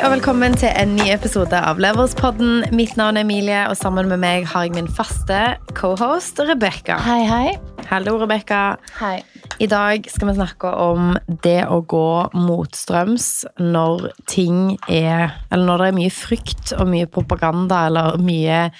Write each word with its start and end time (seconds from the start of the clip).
Hei 0.00 0.06
og 0.08 0.14
velkommen 0.14 0.54
til 0.56 0.70
en 0.80 0.94
ny 0.96 1.10
episode 1.12 1.58
av 1.60 1.76
Leverspodden. 1.76 2.62
Mitt 2.72 2.94
navn 2.96 3.18
er 3.20 3.26
Emilie, 3.26 3.58
og 3.68 3.74
sammen 3.76 4.06
med 4.08 4.22
meg 4.22 4.46
har 4.48 4.64
jeg 4.64 4.72
min 4.72 4.86
faste 4.88 5.58
cohost 5.76 6.40
Rebekka. 6.40 6.96
Hei, 7.04 7.18
hei. 7.28 7.50
Hallo, 7.90 8.14
Rebekka. 8.22 8.78
Hei. 8.96 9.18
I 9.60 9.68
dag 9.68 10.08
skal 10.08 10.30
vi 10.30 10.38
snakke 10.38 10.72
om 10.86 11.12
det 11.44 11.66
å 11.68 11.82
gå 11.84 12.32
motstrøms 12.32 13.28
når 13.60 14.08
ting 14.24 14.78
er 14.88 15.36
Eller 15.50 15.68
når 15.68 15.84
det 15.84 15.90
er 15.90 15.98
mye 15.98 16.16
frykt 16.22 16.72
og 16.78 16.88
mye 16.94 17.12
propaganda 17.18 17.84
eller 17.90 18.16
mye 18.24 18.70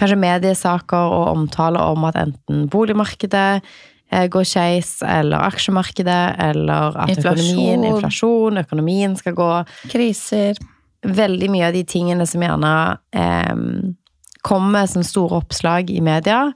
kanskje 0.00 0.22
mediesaker 0.24 1.12
og 1.18 1.34
omtale 1.34 1.84
om 1.84 2.08
at 2.08 2.16
enten 2.16 2.64
boligmarkedet 2.72 3.60
går 4.32 4.44
skeis, 4.48 4.98
eller 5.06 5.46
aksjemarkedet, 5.46 6.22
eller 6.50 6.98
at 7.00 7.14
Inflasjon. 7.14 7.38
økonomien, 7.38 7.86
inflasjon, 7.88 8.62
økonomien 8.64 9.16
skal 9.16 9.36
gå 9.38 9.50
Kriser. 9.92 10.58
veldig 11.02 11.48
mye 11.50 11.70
av 11.70 11.76
de 11.76 11.84
tingene 11.88 12.26
som 12.28 12.44
gjerne 12.44 12.74
eh, 13.16 13.62
kommer 14.42 14.90
som 14.90 15.06
store 15.06 15.40
oppslag 15.40 15.90
i 15.90 16.00
media, 16.04 16.52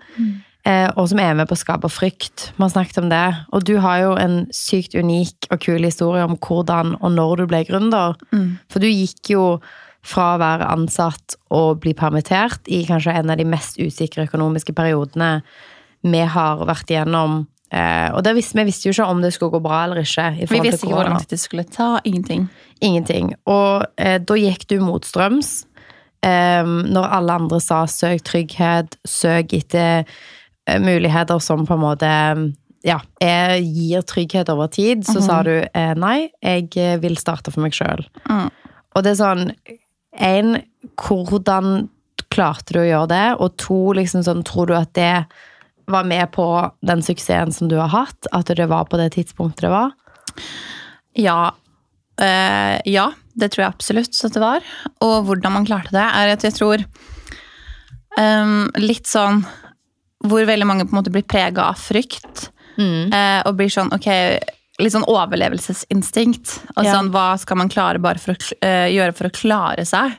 eh, 0.66 0.90
og 0.96 1.08
som 1.10 1.22
er 1.22 1.34
med 1.38 1.48
på 1.48 1.56
å 1.56 1.62
skape 1.62 1.90
frykt. 1.90 2.50
Vi 2.56 2.62
har 2.62 2.74
snakket 2.74 3.00
om 3.02 3.10
det. 3.10 3.24
Og 3.54 3.64
du 3.64 3.76
har 3.82 4.02
jo 4.02 4.14
en 4.20 4.38
sykt 4.54 4.94
unik 4.98 5.48
og 5.50 5.62
kul 5.62 5.86
historie 5.86 6.26
om 6.26 6.36
hvordan 6.36 6.96
og 7.00 7.14
når 7.14 7.42
du 7.42 7.46
ble 7.54 7.64
gründer. 7.68 8.18
For 8.68 8.82
du 8.82 8.90
gikk 8.90 9.32
jo 9.32 9.46
fra 10.06 10.34
å 10.34 10.42
være 10.42 10.68
ansatt 10.70 11.34
og 11.54 11.80
bli 11.82 11.94
permittert 11.98 12.68
i 12.70 12.84
kanskje 12.86 13.14
en 13.18 13.32
av 13.32 13.40
de 13.40 13.46
mest 13.48 13.78
usikre 13.80 14.26
økonomiske 14.28 14.74
periodene 14.76 15.40
vi 16.12 16.24
har 16.36 16.64
vært 16.68 16.90
igjennom. 16.92 17.44
Eh, 17.74 18.08
og 18.14 18.22
det 18.22 18.36
visste, 18.36 18.58
vi 18.60 18.68
visste 18.68 18.88
jo 18.88 18.94
ikke 18.94 19.08
om 19.10 19.22
det 19.24 19.32
skulle 19.34 19.56
gå 19.56 19.62
bra 19.64 19.84
eller 19.84 20.02
ikke. 20.04 20.28
i 20.36 20.46
Vi 20.46 20.60
visste 20.62 20.86
ikke 20.86 20.92
hvor 20.92 21.02
korona. 21.02 21.16
lang 21.16 21.24
tid 21.24 21.34
det 21.34 21.40
skulle 21.42 21.64
ta. 21.64 21.88
Ingenting. 22.04 22.46
Ingenting. 22.80 23.32
Og 23.46 23.86
eh, 23.98 24.18
da 24.22 24.38
gikk 24.38 24.68
du 24.70 24.78
motstrøms. 24.84 25.56
Eh, 26.26 26.62
når 26.66 27.10
alle 27.18 27.40
andre 27.42 27.60
sa 27.62 27.84
søk 27.90 28.22
trygghet, 28.26 28.98
søk 29.06 29.56
etter 29.56 30.04
eh, 30.66 30.78
muligheter 30.82 31.42
som 31.42 31.66
på 31.66 31.76
en 31.76 31.84
måte 31.84 32.12
ja, 32.86 33.00
jeg 33.18 33.64
gir 33.74 34.04
trygghet 34.06 34.50
over 34.52 34.70
tid, 34.70 35.02
så 35.08 35.18
sa 35.24 35.40
du 35.42 35.56
eh, 35.58 35.92
nei, 35.98 36.28
jeg 36.44 36.70
eh, 36.78 36.94
vil 37.02 37.18
starte 37.18 37.50
for 37.50 37.64
meg 37.64 37.74
sjøl. 37.74 38.04
Mm. 38.30 38.46
Og 38.94 39.04
det 39.04 39.16
er 39.16 39.20
sånn 39.20 39.50
En, 40.16 40.54
hvordan 40.96 41.90
klarte 42.32 42.72
du 42.72 42.78
å 42.80 42.86
gjøre 42.86 43.08
det? 43.10 43.24
Og 43.44 43.56
to, 43.60 43.80
liksom 43.98 44.22
sånn, 44.24 44.40
tror 44.48 44.70
du 44.70 44.76
at 44.78 44.94
det 44.96 45.26
var 45.86 46.04
med 46.08 46.30
på 46.34 46.46
den 46.86 47.02
suksessen 47.02 47.52
som 47.54 47.68
du 47.70 47.76
har 47.78 47.88
hatt? 47.92 48.26
At 48.32 48.46
det 48.46 48.66
var 48.70 48.88
på 48.90 48.98
det 49.00 49.12
tidspunktet 49.16 49.66
det 49.66 49.72
var? 49.74 49.92
Ja. 51.16 51.52
Uh, 52.20 52.80
ja, 52.88 53.10
det 53.36 53.50
tror 53.52 53.66
jeg 53.66 53.74
absolutt 53.74 54.24
at 54.24 54.34
det 54.36 54.42
var. 54.42 54.66
Og 55.04 55.26
hvordan 55.28 55.52
man 55.58 55.66
klarte 55.68 55.92
det, 55.94 56.02
er 56.06 56.32
at 56.32 56.44
jeg 56.46 56.56
tror 56.56 56.84
um, 58.18 58.66
Litt 58.80 59.06
sånn 59.10 59.42
hvor 60.26 60.46
veldig 60.48 60.66
mange 60.66 60.86
på 60.88 60.94
en 60.94 61.00
måte 61.02 61.12
blir 61.12 61.26
prega 61.28 61.68
av 61.70 61.78
frykt. 61.78 62.48
eh, 63.12 63.40
og 63.46 63.54
blir 63.56 63.70
sånn, 63.72 63.92
ok 63.94 64.08
Litt 64.82 64.92
sånn 64.92 65.06
overlevelsesinstinkt. 65.08 66.50
Og 66.76 66.84
Ja. 66.84 66.92
sånn, 66.96 67.08
hva 67.10 67.38
skal 67.40 67.56
man 67.56 67.70
klare 67.72 67.98
bare 67.98 68.18
for 68.20 68.34
å, 68.34 68.52
eh, 68.60 68.88
gjøre 68.92 69.14
for 69.16 69.28
å 69.28 69.32
klare 69.32 69.86
seg? 69.86 70.18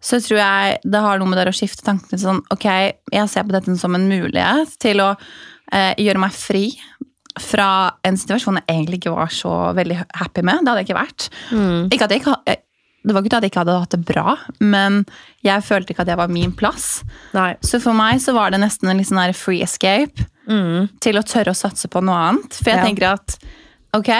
Så 0.00 0.20
tror 0.22 0.38
jeg 0.38 0.78
det 0.84 1.00
har 1.02 1.18
noe 1.18 1.28
med 1.30 1.38
det 1.40 1.48
å 1.50 1.56
skifte 1.56 1.84
tankene 1.86 2.18
sånn, 2.20 2.42
ok, 2.52 2.66
jeg 3.12 3.28
ser 3.32 3.46
på 3.48 3.54
dette 3.56 3.76
som 3.80 3.94
en 3.96 4.08
mulighet 4.10 4.76
til 4.82 5.00
å 5.02 5.12
eh, 5.72 5.94
gjøre 5.98 6.22
meg 6.22 6.32
fri 6.36 6.68
fra 7.40 7.90
en 8.06 8.16
situasjon 8.16 8.60
jeg 8.62 8.68
egentlig 8.72 9.00
ikke 9.02 9.12
var 9.16 9.28
så 9.34 9.50
veldig 9.76 9.98
happy 10.22 10.44
med. 10.46 10.62
Det 10.64 10.70
hadde 10.72 10.82
jeg 10.84 10.88
ikke 10.88 11.00
vært. 11.02 11.26
Ikke 11.92 12.06
at 12.06 12.14
jeg 12.14 12.22
ikke, 12.22 12.36
eh, 12.48 12.62
det 13.06 13.14
var 13.14 13.22
ikke 13.26 13.36
at 13.38 13.44
jeg 13.46 13.52
ikke 13.52 13.60
hadde 13.64 13.74
hatt 13.82 13.92
det 13.96 14.04
bra, 14.08 14.36
men 14.60 15.02
jeg 15.46 15.62
følte 15.66 15.92
ikke 15.92 16.06
at 16.06 16.08
jeg 16.14 16.18
var 16.22 16.32
min 16.32 16.54
plass. 16.56 16.86
Nei. 17.36 17.50
Så 17.62 17.78
for 17.84 17.94
meg 17.94 18.22
så 18.24 18.32
var 18.34 18.50
det 18.54 18.62
nesten 18.64 18.88
en 18.90 19.04
sånn 19.04 19.34
free 19.36 19.62
escape 19.62 20.24
til 21.02 21.18
å 21.18 21.22
tørre 21.26 21.50
å 21.52 21.58
satse 21.58 21.88
på 21.90 22.00
noe 22.06 22.16
annet. 22.30 22.54
For 22.62 22.70
jeg 22.70 22.78
Ja. 22.78 22.84
tenker 22.86 23.06
at 23.12 23.36
ok, 23.94 24.10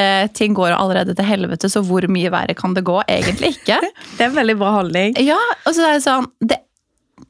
eh, 0.00 0.26
ting 0.34 0.54
går 0.54 0.74
allerede 0.76 1.14
til 1.18 1.26
helvete, 1.26 1.70
så 1.70 1.82
hvor 1.86 2.06
mye 2.10 2.32
verre 2.32 2.56
kan 2.58 2.74
det 2.76 2.84
gå? 2.88 2.98
Egentlig 3.08 3.56
ikke. 3.56 3.80
Det 4.16 4.24
er 4.26 4.30
en 4.30 4.38
veldig 4.38 4.58
bra 4.60 4.74
holdning. 4.78 5.16
Ja, 5.22 5.40
og 5.66 5.74
så 5.76 5.86
er 5.88 5.98
det 5.98 6.04
sånn 6.06 6.28
det, 6.40 6.60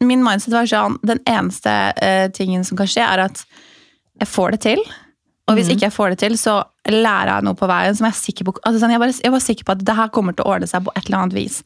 Min 0.03 0.23
mindset 0.25 0.55
var 0.55 0.67
sånn 0.67 0.97
Den 1.06 1.21
eneste 1.28 1.73
eh, 2.03 2.27
tingen 2.34 2.65
som 2.65 2.78
kan 2.78 2.91
skje, 2.91 3.05
er 3.05 3.27
at 3.28 3.45
jeg 4.21 4.28
får 4.31 4.55
det 4.55 4.61
til. 4.69 4.83
Og 5.50 5.56
hvis 5.59 5.73
ikke 5.73 5.89
jeg 5.89 5.95
får 5.95 6.12
det 6.12 6.19
til, 6.23 6.37
så 6.39 6.61
lærer 6.87 7.33
jeg 7.33 7.47
noe 7.49 7.59
på 7.59 7.67
veien 7.67 7.97
som 7.99 8.06
jeg 8.06 8.15
er 8.15 8.19
sikker 8.21 8.47
på 8.47 8.53
altså 8.62 8.79
sånn, 8.79 8.93
jeg, 8.94 9.00
var, 9.03 9.11
jeg 9.25 9.33
var 9.34 9.43
sikker 9.43 9.67
på 9.67 9.75
at 9.75 9.83
det 9.89 9.97
her 9.99 10.12
kommer 10.15 10.37
til 10.37 10.47
å 10.47 10.53
ordne 10.55 10.69
seg 10.71 10.84
på 10.87 10.94
et 10.94 11.09
eller 11.09 11.19
annet 11.19 11.34
vis. 11.34 11.56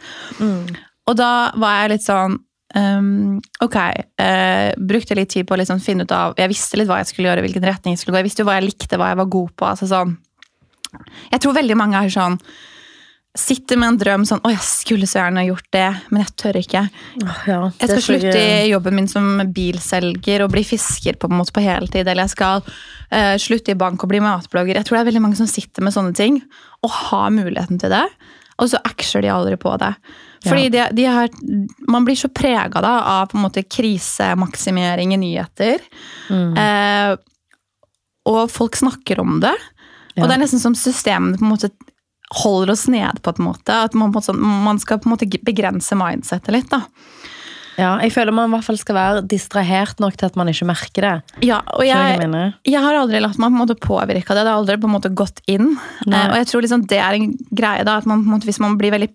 Og 1.07 1.19
da 1.19 1.31
var 1.61 1.83
jeg 1.83 1.97
litt 1.97 2.07
sånn 2.07 2.39
Um, 2.75 3.39
ok, 3.63 3.77
Uh, 4.21 4.73
brukte 4.77 5.15
litt 5.15 5.31
tid 5.31 5.47
på 5.47 5.55
å 5.55 5.59
liksom 5.61 5.79
finne 5.81 6.03
ut 6.03 6.13
av 6.13 6.33
Jeg 6.41 6.51
visste 6.51 6.79
litt 6.81 6.89
hva 6.89 6.97
jeg 6.99 7.11
skulle 7.13 7.29
gjøre, 7.29 7.45
hvilken 7.45 7.65
retning 7.65 7.95
jeg 7.95 8.01
skulle 8.01 8.17
gå. 8.17 8.23
Jeg 8.25 8.27
visste 8.27 8.43
jo 8.43 8.49
hva 8.49 8.57
jeg 8.57 8.67
likte, 8.67 8.99
hva 8.99 9.11
jeg 9.13 9.21
var 9.21 9.29
god 9.33 9.53
på. 9.55 9.69
altså 9.69 9.89
sånn 9.91 10.17
Jeg 11.33 11.43
tror 11.43 11.57
veldig 11.59 11.77
mange 11.79 12.01
er 12.01 12.13
sånn 12.13 12.41
Sitter 13.37 13.77
med 13.77 13.91
en 13.91 13.99
drøm 14.01 14.23
sånn 14.25 14.41
Å, 14.49 14.51
jeg 14.55 14.65
skulle 14.65 15.05
så 15.05 15.19
gjerne 15.19 15.43
gjort 15.45 15.67
det, 15.77 15.89
men 16.09 16.23
jeg 16.23 16.33
tør 16.41 16.57
ikke. 16.57 16.81
Ja, 17.45 17.59
Jeg 17.83 17.91
skal 17.91 18.01
slutte 18.07 18.39
i 18.41 18.71
jobben 18.71 18.97
min 18.97 19.11
som 19.13 19.43
bilselger 19.53 20.47
og 20.47 20.55
bli 20.55 20.63
fisker 20.65 21.19
på 21.21 21.29
en 21.29 21.37
måte 21.43 21.53
på 21.53 21.61
heltid. 21.61 22.09
Eller 22.09 22.25
jeg 22.25 22.33
skal 22.33 22.65
uh, 22.65 23.35
slutte 23.43 23.75
i 23.75 23.77
bank 23.77 24.01
og 24.01 24.09
bli 24.15 24.23
matblogger. 24.25 24.81
Jeg 24.81 24.89
tror 24.89 24.97
det 24.97 25.03
er 25.03 25.11
veldig 25.11 25.25
mange 25.27 25.37
som 25.37 25.51
sitter 25.53 25.85
med 25.85 25.93
sånne 25.93 26.17
ting 26.17 26.41
og 26.81 26.97
har 27.11 27.29
muligheten 27.37 27.83
til 27.83 27.93
det. 27.93 28.07
Og 28.57 28.73
så 28.73 28.81
actioner 28.89 29.27
de 29.27 29.35
aldri 29.35 29.61
på 29.61 29.77
det. 29.85 29.93
Fordi 30.47 30.69
de, 30.73 30.83
de 30.97 31.07
har, 31.11 31.29
man 31.93 32.05
blir 32.07 32.17
så 32.17 32.31
prega 32.33 32.81
av 32.81 33.29
på 33.31 33.37
en 33.37 33.45
måte 33.45 33.65
krisemaksimering 33.69 35.13
i 35.13 35.21
nyheter. 35.21 35.83
Eh, 36.31 37.17
og 38.27 38.51
folk 38.51 38.79
snakker 38.79 39.21
om 39.23 39.41
det. 39.43 39.55
Og 40.17 40.27
det 40.27 40.35
er 40.37 40.43
nesten 40.43 40.63
som 40.63 40.77
systemene 40.79 41.39
på 41.39 41.45
en 41.45 41.53
måte 41.53 41.73
holder 42.35 42.73
oss 42.75 42.87
nede 42.91 43.23
på 43.23 43.35
en 43.37 43.47
måte. 43.47 43.75
At 43.87 43.95
man, 43.95 44.13
måte, 44.15 44.35
man 44.35 44.81
skal 44.83 44.99
på 44.99 45.11
en 45.11 45.15
måte 45.15 45.29
begrense 45.47 45.99
mindsetet 45.99 46.55
litt. 46.55 46.71
da. 46.73 46.83
Ja, 47.77 47.91
jeg 48.01 48.15
føler 48.15 48.33
man 48.33 48.49
i 48.49 48.55
hvert 48.55 48.65
fall 48.65 48.79
skal 48.81 48.97
være 48.97 49.23
distrahert 49.29 49.99
nok 50.01 50.15
til 50.17 50.31
at 50.31 50.37
man 50.41 50.49
ikke 50.49 50.69
merker 50.69 51.05
det. 51.05 51.41
Ja, 51.45 51.59
og 51.77 51.85
jeg, 51.85 52.17
jeg 52.23 52.53
jeg 52.73 52.83
har 52.83 52.97
aldri 52.97 53.21
latt 53.21 53.37
meg 53.37 53.51
på 53.51 53.53
en 53.53 53.61
måte 53.61 53.77
påvirke 53.77 54.33
av 54.33 54.39
det. 54.39 54.45
Det 54.47 54.53
har 54.55 54.61
aldri 54.63 54.79
på 54.81 54.89
en 54.89 54.95
måte 54.95 55.13
gått 55.13 55.43
inn. 55.53 55.75
Nei. 56.09 56.23
Eh, 56.23 56.31
og 56.31 56.39
jeg 56.41 56.49
tror 56.51 56.65
liksom 56.65 56.87
det 56.89 57.01
er 57.05 57.19
en 57.19 57.35
greie 57.61 57.85
da, 57.85 57.99
at 58.01 58.09
man, 58.09 58.25
måte, 58.25 58.49
hvis 58.49 58.63
man 58.65 58.79
blir 58.81 58.95
veldig 58.97 59.11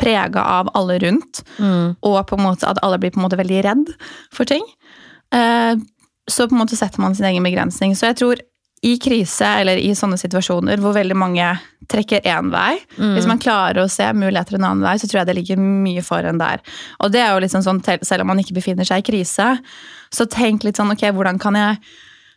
prega 0.00 0.46
av 0.56 0.72
alle 0.78 0.96
rundt, 1.04 1.42
og 2.00 2.18
på 2.30 2.40
en 2.40 2.46
måte 2.46 2.70
at 2.70 2.80
alle 2.86 3.00
blir 3.02 3.12
på 3.12 3.20
en 3.20 3.26
måte 3.28 3.40
veldig 3.40 3.60
redd 3.68 3.92
for 4.32 4.48
ting, 4.48 4.64
eh, 5.36 5.76
så 6.26 6.48
på 6.48 6.56
en 6.56 6.64
måte 6.64 6.78
setter 6.78 7.04
man 7.04 7.14
sin 7.14 7.28
egen 7.28 7.44
begrensning. 7.44 7.92
Så 7.98 8.08
jeg 8.08 8.18
tror 8.22 8.40
i 8.82 8.96
krise 9.00 9.46
eller 9.62 9.80
i 9.80 9.94
sånne 9.96 10.18
situasjoner 10.20 10.80
hvor 10.82 10.92
veldig 10.94 11.16
mange 11.16 11.46
trekker 11.88 12.26
én 12.28 12.50
vei, 12.52 12.76
hvis 13.16 13.26
man 13.30 13.38
klarer 13.40 13.84
å 13.84 13.88
se 13.90 14.06
muligheter 14.12 14.58
en 14.58 14.66
annen 14.68 14.84
vei, 14.84 14.96
så 14.98 15.06
tror 15.08 15.20
jeg 15.20 15.28
det 15.30 15.36
ligger 15.38 15.60
mye 15.62 16.02
foran 16.04 16.38
der. 16.40 16.60
Og 17.00 17.12
det 17.14 17.22
er 17.22 17.32
jo 17.32 17.40
liksom 17.44 17.62
sånn, 17.62 17.80
selv 18.02 18.24
om 18.24 18.28
man 18.32 18.42
ikke 18.42 18.56
befinner 18.58 18.84
seg 18.84 19.00
i 19.00 19.06
krise, 19.06 19.46
så 20.12 20.26
tenk 20.26 20.66
litt 20.66 20.76
sånn, 20.76 20.92
ok, 20.92 21.06
hvordan 21.14 21.38
kan 21.42 21.56
jeg 21.58 21.78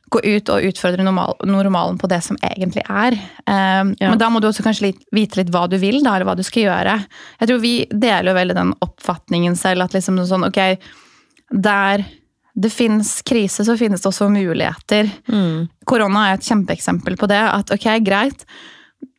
gå 0.09 0.21
ut 0.23 0.49
og 0.49 0.65
utfordre 0.65 1.03
normal, 1.05 1.35
normalen 1.45 1.97
på 2.01 2.07
det 2.09 2.21
som 2.25 2.37
egentlig 2.41 2.81
er. 2.89 3.13
Um, 3.45 3.95
Ja. 3.99 4.09
Men 4.09 4.17
da 4.17 4.29
må 4.29 4.39
du 4.41 4.47
også 4.49 4.65
kanskje 4.65 4.87
litt, 4.87 5.03
vite 5.13 5.37
litt 5.41 5.51
hva 5.53 5.67
du 5.69 5.77
vil, 5.77 5.99
da, 6.03 6.15
eller 6.15 6.25
hva 6.25 6.37
du 6.37 6.43
skal 6.43 6.65
gjøre. 6.65 6.95
Jeg 7.41 7.49
tror 7.51 7.59
vi 7.61 7.73
deler 7.91 8.31
jo 8.31 8.37
veldig 8.39 8.55
den 8.57 8.73
oppfatningen 8.85 9.57
selv, 9.59 9.85
at 9.85 9.93
liksom 9.93 10.17
sånn, 10.25 10.47
ok, 10.49 10.79
der 11.49 12.05
det 12.59 12.71
finnes 12.73 13.21
krise, 13.27 13.63
så 13.65 13.77
finnes 13.79 14.01
det 14.03 14.09
også 14.09 14.27
muligheter. 14.31 15.07
Korona 15.87 16.25
er 16.27 16.37
et 16.37 16.47
kjempeeksempel 16.47 17.15
på 17.19 17.29
det. 17.31 17.39
At 17.39 17.71
ok, 17.71 17.87
greit, 18.03 18.43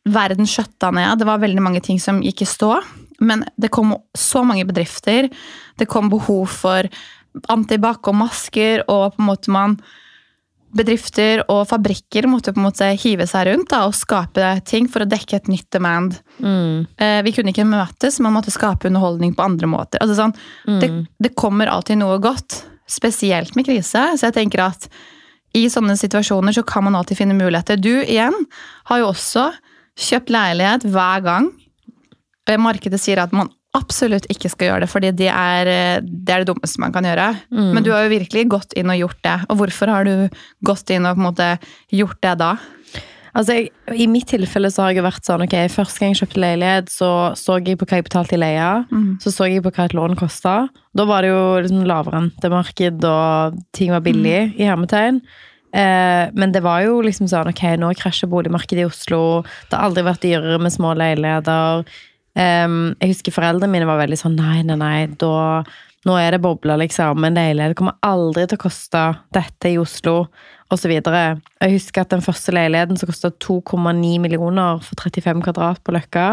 verden 0.05 0.49
skjøtta 0.49 0.91
ned, 0.93 1.21
det 1.21 1.29
var 1.29 1.41
veldig 1.41 1.63
mange 1.63 1.81
ting 1.85 2.01
som 2.01 2.21
gikk 2.21 2.45
i 2.45 2.49
stå. 2.49 2.75
Men 3.21 3.45
det 3.57 3.71
kom 3.73 3.95
så 4.17 4.43
mange 4.45 4.67
bedrifter. 4.69 5.29
Det 5.77 5.89
kom 5.89 6.09
behov 6.11 6.53
for 6.53 6.89
antibac 7.49 8.07
og 8.11 8.17
masker, 8.19 8.85
og 8.91 9.15
på 9.15 9.23
en 9.23 9.29
måte 9.31 9.53
man 9.53 9.81
Bedrifter 10.71 11.41
og 11.51 11.65
fabrikker 11.67 12.23
måtte 12.31 12.53
på 12.55 12.61
en 12.61 12.63
måte 12.69 12.85
hive 13.01 13.25
seg 13.27 13.49
rundt 13.49 13.73
da, 13.73 13.81
og 13.89 13.95
skape 13.97 14.53
ting 14.63 14.85
for 14.87 15.03
å 15.03 15.07
dekke 15.09 15.41
et 15.41 15.49
nytt 15.51 15.67
demand. 15.75 16.15
Mm. 16.39 16.87
vi 17.27 17.33
kunne 17.35 17.51
ikke 17.51 17.67
møtes, 17.67 18.21
man 18.23 18.37
måtte 18.37 18.53
skape 18.55 18.87
underholdning 18.87 19.33
på 19.35 19.43
andre 19.43 19.67
måter. 19.67 19.99
Altså 19.99 20.15
sånn, 20.15 20.35
det, 20.79 20.87
det 21.19 21.33
kommer 21.35 21.67
alltid 21.67 21.99
noe 21.99 22.15
godt, 22.23 22.61
spesielt 22.91 23.55
med 23.55 23.67
krise. 23.69 24.03
Så 24.17 24.29
jeg 24.29 24.37
tenker 24.37 24.65
at 24.67 24.89
i 25.57 25.65
sånne 25.71 25.97
situasjoner 25.99 26.55
så 26.55 26.63
kan 26.67 26.85
man 26.87 26.95
alltid 26.95 27.19
finne 27.19 27.35
muligheter. 27.35 27.79
Du 27.79 28.03
igjen 28.03 28.35
har 28.91 29.01
jo 29.01 29.09
også 29.11 29.49
kjøpt 29.99 30.31
leilighet 30.31 30.87
hver 30.91 31.25
gang 31.25 31.49
markedet 32.59 32.99
sier 32.99 33.21
at 33.21 33.31
man 33.31 33.51
absolutt 33.77 34.25
ikke 34.27 34.49
skal 34.51 34.67
gjøre 34.67 34.83
det, 34.83 34.89
fordi 34.91 35.11
det 35.15 35.29
er 35.31 35.67
det, 36.03 36.33
er 36.33 36.41
det 36.43 36.49
dummeste 36.49 36.81
man 36.83 36.91
kan 36.91 37.05
gjøre. 37.07 37.29
Men 37.77 37.83
du 37.85 37.91
har 37.93 38.03
jo 38.03 38.11
virkelig 38.11 38.49
gått 38.51 38.73
inn 38.75 38.91
og 38.91 38.99
gjort 38.99 39.21
det. 39.23 39.35
Og 39.47 39.61
hvorfor 39.61 39.87
har 39.93 40.03
du 40.03 40.41
gått 40.67 40.91
inn 40.91 41.07
og 41.07 41.15
på 41.15 41.21
en 41.21 41.27
måte 41.29 41.47
gjort 41.95 42.19
det 42.25 42.33
da? 42.41 42.49
Altså, 43.31 43.55
jeg, 43.55 43.69
I 43.95 44.07
mitt 44.11 44.27
tilfelle 44.27 44.71
så 44.73 44.85
har 44.85 44.95
jeg 44.95 45.05
vært 45.05 45.27
sånn 45.27 45.45
ok, 45.45 45.55
Første 45.71 46.01
gang 46.01 46.11
jeg 46.11 46.21
kjøpte 46.23 46.41
leilighet, 46.43 46.91
så 46.91 47.11
så 47.39 47.59
jeg 47.61 47.79
på 47.79 47.87
hva 47.87 48.01
jeg 48.01 48.07
betalte 48.09 48.35
i 48.35 48.41
leie. 48.41 48.71
Så 49.23 49.31
så 49.31 49.47
jeg 49.47 49.63
på 49.63 49.71
hva 49.71 49.85
et 49.87 49.95
lån 49.95 50.17
kosta. 50.19 50.67
Da 50.97 51.05
var 51.07 51.23
det 51.23 51.31
jo 51.31 51.45
liksom 51.63 51.85
lavrentemarked, 51.87 53.05
og 53.07 53.61
ting 53.77 53.91
var 53.95 54.03
billig, 54.03 54.53
i 54.59 54.67
hermetegn. 54.67 55.21
Eh, 55.71 56.27
men 56.35 56.51
det 56.51 56.63
var 56.65 56.83
jo 56.83 56.99
liksom 57.05 57.29
sånn 57.31 57.47
ok, 57.53 57.63
nå 57.79 57.93
krasjer 57.95 58.27
boligmarkedet 58.31 58.83
i 58.83 58.89
Oslo. 58.89 59.43
Det 59.69 59.77
har 59.77 59.87
aldri 59.87 60.03
vært 60.03 60.25
dyrere 60.25 60.59
med 60.59 60.73
små 60.73 60.91
leiligheter. 60.99 61.85
Em, 62.35 62.95
jeg 62.99 63.13
husker 63.13 63.35
foreldrene 63.35 63.71
mine 63.71 63.87
var 63.87 63.99
veldig 63.99 64.19
sånn 64.19 64.35
nei, 64.39 64.61
nei, 64.63 64.77
nei, 64.79 64.99
da, 65.19 65.63
nå 66.07 66.15
er 66.17 66.33
det 66.33 66.41
bobler, 66.41 66.79
liksom. 66.81 67.21
En 67.27 67.37
leilighet 67.37 67.77
kommer 67.77 67.99
aldri 68.05 68.47
til 68.49 68.57
å 68.57 68.63
koste 68.63 69.03
dette 69.35 69.69
i 69.69 69.77
Oslo, 69.81 70.25
osv. 70.71 70.93
Jeg 70.95 71.75
husker 71.75 72.05
at 72.05 72.13
den 72.13 72.23
første 72.25 72.55
leiligheten 72.55 72.97
som 72.97 73.11
kosta 73.11 73.31
2,9 73.43 74.17
millioner 74.23 74.81
for 74.85 74.97
35 75.03 75.43
kvadrat 75.45 75.81
på 75.85 75.93
Løkka, 75.95 76.27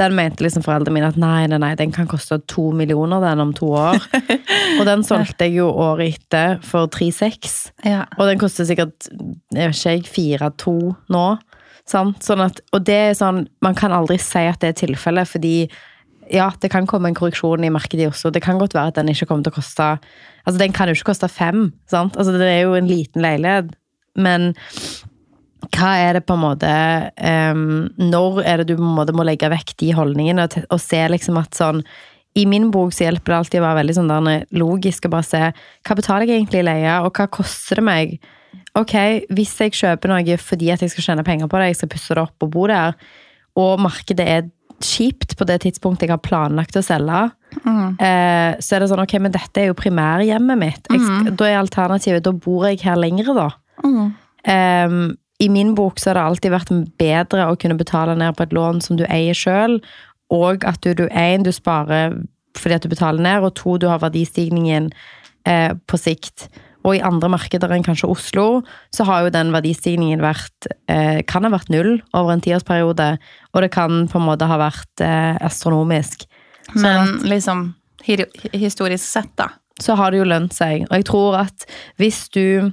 den 0.00 0.14
mente 0.16 0.44
liksom 0.44 0.64
foreldrene 0.64 0.96
mine 0.96 1.08
at 1.12 1.18
nei, 1.20 1.44
nei, 1.50 1.58
nei, 1.60 1.72
den 1.76 1.92
kan 1.92 2.08
koste 2.08 2.38
to 2.48 2.70
millioner 2.76 3.20
den 3.24 3.42
om 3.44 3.52
to 3.56 3.68
år. 3.76 4.00
Og 4.78 4.84
den 4.88 5.04
solgte 5.04 5.48
jeg 5.48 5.58
jo 5.58 5.68
året 5.68 6.16
etter 6.16 6.60
for 6.64 6.88
3,6. 6.92 7.58
Ja. 7.84 8.06
Og 8.16 8.30
den 8.30 8.40
koster 8.40 8.68
sikkert 8.68 9.10
jeg 9.52 9.72
vet 9.72 9.82
ikke, 10.00 10.14
4-2 10.48 10.76
nå. 11.12 11.26
Sant? 11.88 12.22
Sånn 12.24 12.44
at, 12.44 12.60
og 12.72 12.84
det 12.86 12.98
er 13.10 13.16
sånn, 13.18 13.42
man 13.64 13.74
kan 13.76 13.92
aldri 13.92 14.14
si 14.22 14.44
at 14.46 14.62
det 14.62 14.70
er 14.70 14.76
tilfellet, 14.84 15.28
fordi 15.28 15.56
ja, 16.32 16.48
det 16.60 16.70
kan 16.72 16.88
komme 16.88 17.10
en 17.10 17.16
korreksjon 17.16 17.64
i 17.64 17.70
markedet 17.72 18.06
i 18.06 18.10
Oslo. 18.10 18.32
Det 18.32 18.42
kan 18.44 18.60
godt 18.60 18.74
være 18.76 18.94
at 18.94 19.00
den 19.00 19.12
ikke 19.12 19.28
kommer 19.28 19.46
til 19.46 19.54
å 19.54 19.60
koste 19.60 19.88
Altså, 20.42 20.58
den 20.58 20.72
kan 20.74 20.90
jo 20.90 20.96
ikke 20.96 21.12
koste 21.12 21.28
fem, 21.30 21.68
sant? 21.86 22.16
Altså, 22.18 22.32
det 22.34 22.48
er 22.50 22.64
jo 22.64 22.72
en 22.74 22.88
liten 22.90 23.22
leilighet. 23.22 23.68
Men 24.18 24.48
hva 25.70 25.92
er 26.02 26.18
det 26.18 26.24
på 26.26 26.34
en 26.34 26.42
måte 26.42 26.70
um, 27.52 27.84
Når 28.00 28.40
er 28.42 28.60
det 28.60 28.72
du 28.72 28.74
på 28.76 28.82
en 28.82 28.96
måte 28.96 29.14
må 29.16 29.24
legge 29.26 29.50
vekk 29.52 29.76
de 29.80 29.92
holdningene 29.96 30.48
og, 30.48 30.56
og 30.74 30.82
se 30.82 31.00
liksom 31.12 31.38
at 31.40 31.56
sånn 31.56 31.80
I 32.36 32.44
min 32.50 32.70
bok 32.74 32.92
så 32.92 33.06
hjelper 33.06 33.32
det 33.32 33.38
alltid 33.38 33.62
å 33.62 33.66
være 33.68 33.78
veldig 33.80 33.96
sånn 34.00 34.10
der 34.10 34.46
logisk 34.58 35.06
og 35.06 35.14
bare 35.14 35.28
se 35.28 35.42
hva 35.86 35.96
betaler 35.98 36.26
jeg 36.26 36.42
egentlig 36.42 36.62
i 36.62 36.66
leie, 36.66 36.94
og 37.04 37.12
hva 37.14 37.28
koster 37.30 37.78
det 37.78 37.86
meg? 37.86 38.14
Ok, 38.78 38.94
hvis 39.32 39.52
jeg 39.60 39.76
kjøper 39.76 40.10
noe 40.10 40.36
fordi 40.40 40.70
at 40.72 40.82
jeg 40.82 40.92
skal 40.94 41.06
tjene 41.10 41.26
penger 41.26 41.50
på 41.52 41.60
det, 41.60 41.70
jeg 41.70 41.82
skal 41.82 41.92
pusse 41.92 42.16
det 42.16 42.24
opp 42.24 42.46
og 42.46 42.52
bo 42.54 42.66
der, 42.70 42.96
og 43.60 43.82
markedet 43.84 44.26
er 44.26 44.48
kjipt 44.86 45.36
på 45.38 45.46
det 45.48 45.60
tidspunktet 45.64 46.08
jeg 46.08 46.14
har 46.14 46.22
planlagt 46.24 46.76
å 46.78 46.84
selge, 46.84 47.24
eh, 47.56 48.52
så 48.58 48.76
er 48.76 48.82
det 48.82 48.90
sånn, 48.90 49.02
ok, 49.04 49.16
men 49.22 49.34
dette 49.34 49.62
er 49.62 49.70
jo 49.70 49.78
primærhjemmet 49.78 50.60
mitt. 50.60 50.90
Jeg, 50.90 51.02
mm. 51.02 51.32
Da 51.38 51.48
er 51.48 51.60
alternativet, 51.60 52.24
da 52.24 52.34
bor 52.34 52.66
jeg 52.68 52.82
her 52.84 53.00
lengre 53.00 53.36
da. 53.36 53.48
Mm. 53.84 54.12
Ehm, 54.52 55.02
I 55.42 55.48
min 55.52 55.74
bok 55.78 56.00
så 56.00 56.10
har 56.10 56.18
det 56.18 56.26
alltid 56.28 56.54
vært 56.54 56.72
bedre 57.00 57.48
å 57.50 57.58
kunne 57.58 57.78
betale 57.78 58.16
ned 58.18 58.36
på 58.36 58.46
et 58.46 58.54
lån 58.56 58.82
som 58.84 58.98
du 58.98 59.06
eier 59.08 59.36
sjøl, 59.36 59.80
og 60.32 60.64
at 60.68 60.80
du, 60.84 60.94
du 60.96 61.06
en, 61.08 61.44
du 61.44 61.52
sparer 61.52 62.20
fordi 62.58 62.76
at 62.76 62.84
du 62.84 62.90
betaler 62.92 63.22
ned, 63.24 63.44
og 63.46 63.54
to, 63.56 63.78
du 63.80 63.88
har 63.88 64.02
verdistigningen 64.02 64.90
eh, 65.48 65.72
på 65.88 65.98
sikt. 66.00 66.50
Og 66.82 66.96
i 66.96 67.02
andre 67.04 67.30
markeder 67.32 67.72
enn 67.74 67.84
kanskje 67.86 68.10
Oslo, 68.10 68.46
så 68.94 69.06
har 69.08 69.24
jo 69.24 69.34
den 69.34 69.52
verdistigningen 69.54 70.22
vært 70.22 70.68
eh, 70.90 71.22
Kan 71.28 71.46
ha 71.46 71.52
vært 71.52 71.70
null 71.72 71.94
over 72.10 72.34
en 72.34 72.42
tiårsperiode, 72.42 73.08
og 73.52 73.64
det 73.64 73.72
kan 73.74 74.06
på 74.10 74.20
en 74.20 74.26
måte 74.26 74.48
ha 74.50 74.58
vært 74.60 75.04
eh, 75.04 75.38
astronomisk. 75.42 76.26
Men 76.74 77.20
liksom 77.28 77.72
historisk 78.02 79.04
sett, 79.04 79.30
da. 79.38 79.52
så 79.80 79.94
har 79.98 80.10
det 80.10 80.22
jo 80.22 80.30
lønt 80.30 80.54
seg. 80.56 80.86
Og 80.88 80.96
jeg 80.98 81.06
tror 81.06 81.42
at 81.44 81.66
hvis 82.02 82.24
du 82.34 82.72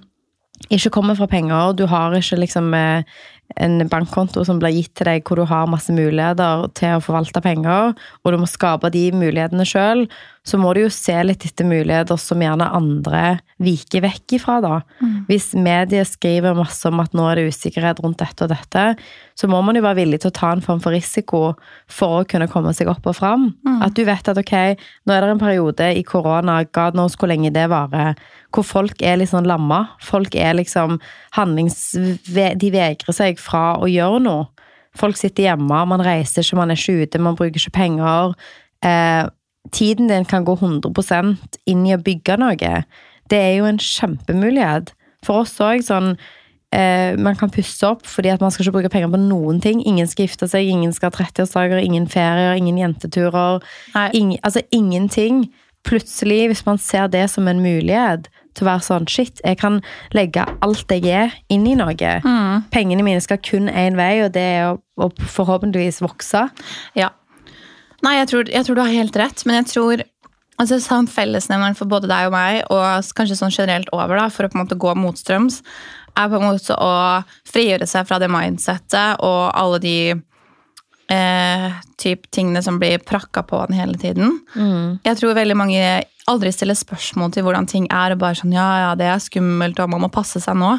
ikke 0.67 0.91
kommer 0.91 1.15
fra 1.15 1.27
penger, 1.29 1.73
du 1.77 1.85
har 1.87 2.15
ikke 2.17 2.39
liksom 2.41 2.73
eh, 2.75 3.05
en 3.57 3.81
bankkonto 3.89 4.43
som 4.45 4.59
blir 4.61 4.75
gitt 4.75 4.91
til 4.99 5.07
deg 5.09 5.23
hvor 5.25 5.39
du 5.39 5.45
har 5.49 5.69
masse 5.71 5.93
muligheter 5.93 6.67
til 6.77 6.97
å 6.97 7.03
forvalte 7.03 7.41
penger, 7.41 7.95
og 8.23 8.33
du 8.33 8.37
må 8.41 8.49
skape 8.49 8.91
de 8.93 9.07
mulighetene 9.15 9.65
sjøl, 9.67 10.05
så 10.47 10.57
må 10.57 10.71
du 10.73 10.81
jo 10.83 10.89
se 10.93 11.13
litt 11.25 11.43
etter 11.45 11.67
muligheter 11.67 12.17
som 12.19 12.41
gjerne 12.41 12.67
andre 12.75 13.39
viker 13.61 14.03
vekk 14.05 14.37
ifra, 14.37 14.57
da. 14.63 14.75
Hvis 15.27 15.51
mediet 15.53 16.07
skriver 16.07 16.57
masse 16.57 16.87
om 16.87 17.01
at 17.03 17.13
nå 17.17 17.25
er 17.29 17.39
det 17.39 17.51
usikkerhet 17.53 17.99
rundt 18.03 18.21
dette 18.21 18.45
og 18.45 18.53
dette, 18.53 18.85
så 19.35 19.49
må 19.51 19.59
man 19.65 19.77
jo 19.77 19.83
være 19.85 19.99
villig 20.01 20.21
til 20.23 20.31
å 20.31 20.37
ta 20.39 20.51
en 20.55 20.63
form 20.63 20.81
for 20.83 20.95
risiko 20.95 21.41
for 21.91 22.21
å 22.21 22.27
kunne 22.29 22.49
komme 22.51 22.73
seg 22.75 22.89
opp 22.91 23.05
og 23.07 23.17
fram. 23.19 23.49
At 23.83 23.95
du 23.99 24.03
vet 24.07 24.31
at 24.31 24.39
ok, 24.39 24.55
nå 25.05 25.15
er 25.15 25.25
det 25.25 25.33
en 25.35 25.41
periode 25.41 25.91
i 25.95 26.05
korona, 26.07 26.61
god 26.75 26.97
knows 26.97 27.17
hvor 27.19 27.31
lenge 27.31 27.51
det 27.55 27.67
varer, 27.71 28.15
hvor 28.55 28.65
folk 28.65 29.03
er 29.05 29.19
litt 29.19 29.31
sånn 29.33 29.47
lamma. 29.49 29.85
Folk 30.03 30.35
er 30.35 30.55
liksom 30.57 30.97
handlings... 31.37 31.91
De 32.59 32.71
vegrer 32.73 33.15
seg 33.15 33.39
fra 33.41 33.75
å 33.77 33.87
gjøre 33.89 34.23
noe. 34.25 34.47
Folk 34.97 35.19
sitter 35.19 35.51
hjemme, 35.51 35.83
man 35.85 36.01
reiser 36.03 36.41
ikke, 36.41 36.57
man 36.57 36.73
er 36.73 36.79
ikke 36.79 37.05
ute, 37.05 37.21
man 37.21 37.37
bruker 37.37 37.61
ikke 37.61 37.75
penger. 37.77 38.33
Eh, 38.85 39.27
tiden 39.71 40.09
din 40.09 40.27
kan 40.27 40.45
gå 40.47 40.55
100% 40.59 41.59
inn 41.69 41.85
i 41.87 41.95
å 41.95 42.01
bygge 42.01 42.39
noe. 42.41 42.73
Det 43.29 43.39
er 43.39 43.55
jo 43.59 43.69
en 43.69 43.81
kjempemulighet. 43.81 44.93
For 45.25 45.43
oss 45.43 45.57
òg, 45.59 45.83
sånn 45.83 46.13
eh, 46.71 47.17
Man 47.19 47.35
kan 47.35 47.51
pusse 47.51 47.83
opp 47.87 48.05
fordi 48.07 48.31
at 48.31 48.43
man 48.43 48.53
skal 48.55 48.65
ikke 48.65 48.77
bruke 48.77 48.91
penger 48.93 49.11
på 49.13 49.21
noen 49.21 49.61
ting. 49.63 49.83
Ingen 49.85 50.09
skal 50.09 50.27
gifte 50.27 50.49
seg, 50.51 50.69
ingen 50.69 50.93
skal 50.95 51.11
ha 51.11 51.19
30-årsdager, 51.19 51.81
ingen 51.83 52.07
ferier, 52.09 52.55
ingen 52.59 52.79
jenteturer. 52.79 53.65
Ing, 54.15 54.37
altså 54.43 54.63
ingenting. 54.71 55.47
Plutselig, 55.87 56.49
hvis 56.51 56.65
man 56.67 56.77
ser 56.77 57.07
det 57.07 57.29
som 57.31 57.47
en 57.47 57.61
mulighet 57.63 58.27
til 58.57 58.65
å 58.65 58.69
være 58.73 58.83
sånn 58.83 59.07
Shit, 59.09 59.39
jeg 59.45 59.59
kan 59.61 59.79
legge 60.15 60.43
alt 60.65 60.91
jeg 60.91 61.07
er, 61.07 61.37
inn 61.53 61.67
i 61.69 61.77
noe. 61.79 61.95
Pengene 62.73 63.05
mine 63.05 63.21
skal 63.23 63.39
kun 63.43 63.69
én 63.71 63.95
vei, 63.99 64.25
og 64.25 64.33
det 64.35 64.43
er 64.57 64.65
å, 64.73 64.79
å 64.99 65.09
forhåpentligvis 65.15 66.01
vokse. 66.03 66.47
Ja. 66.99 67.13
Nei, 68.05 68.15
jeg 68.21 68.29
tror, 68.31 68.49
jeg 68.51 68.65
tror 68.65 68.79
du 68.79 68.83
har 68.83 68.95
helt 68.95 69.19
rett, 69.19 69.43
men 69.47 69.59
jeg 69.61 69.69
tror 69.73 70.05
altså 70.59 70.79
sånn 70.83 71.07
Fellesnevneren 71.07 71.77
for 71.77 71.89
både 71.91 72.09
deg 72.11 72.29
og 72.29 72.35
meg, 72.35 72.61
og 72.71 73.11
kanskje 73.15 73.37
sånn 73.39 73.53
generelt 73.53 73.91
over, 73.95 74.19
da, 74.19 74.27
for 74.33 74.45
å 74.45 74.51
på 74.51 74.59
en 74.59 74.65
måte 74.65 74.79
gå 74.79 74.95
motstrøms, 74.99 75.61
er 76.19 76.31
på 76.31 76.39
en 76.39 76.47
måte 76.49 76.75
å 76.75 76.93
frigjøre 77.47 77.87
seg 77.87 78.07
fra 78.09 78.19
det 78.19 78.27
mindsettet 78.31 79.21
og 79.23 79.53
alle 79.55 79.79
de 79.83 79.97
eh, 81.13 81.67
typ 82.01 82.27
tingene 82.35 82.63
som 82.65 82.79
blir 82.81 82.99
prakka 82.99 83.43
på 83.47 83.61
den 83.69 83.77
hele 83.79 83.99
tiden. 84.01 84.39
Jeg 85.05 85.19
tror 85.21 85.37
veldig 85.37 85.55
mange 85.59 85.83
aldri 86.29 86.51
stiller 86.53 86.77
spørsmål 86.77 87.31
til 87.33 87.45
hvordan 87.47 87.65
ting 87.71 87.87
er, 87.87 88.13
og 88.13 88.19
bare 88.21 88.37
sånn 88.37 88.53
ja, 88.53 88.67
ja, 88.83 88.91
det 88.99 89.07
er 89.09 89.23
skummelt, 89.23 89.79
og 89.81 89.89
man 89.95 90.03
må 90.03 90.11
passe 90.13 90.41
seg 90.43 90.59
nå. 90.59 90.75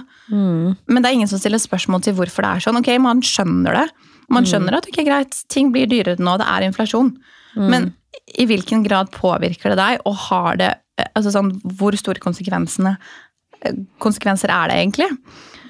Men 0.87 1.01
det 1.01 1.09
er 1.09 1.17
ingen 1.17 1.31
som 1.31 1.41
stiller 1.41 1.59
spørsmål 1.63 2.05
til 2.05 2.15
hvorfor 2.21 2.45
det 2.47 2.53
er 2.53 2.67
sånn. 2.69 2.79
Ok, 2.79 2.93
man 3.03 3.23
skjønner 3.25 3.81
det. 3.81 3.89
Man 4.31 4.47
skjønner 4.47 4.79
at 4.79 4.87
ok, 4.89 5.01
greit, 5.07 5.39
ting 5.51 5.73
blir 5.75 5.91
dyrere 5.91 6.23
nå, 6.23 6.37
det 6.41 6.47
er 6.47 6.69
inflasjon. 6.69 7.15
Men 7.59 7.91
i 8.39 8.47
hvilken 8.47 8.85
grad 8.87 9.11
påvirker 9.15 9.73
det 9.73 9.79
deg, 9.81 10.03
og 10.07 10.19
har 10.29 10.59
det 10.61 10.71
eh, 11.01 11.09
altså 11.19 11.33
sånn, 11.35 11.53
Hvor 11.79 11.97
store 11.99 12.21
eh, 12.21 13.81
konsekvenser 14.03 14.53
er 14.55 14.71
det 14.71 14.79
egentlig? 14.79 15.11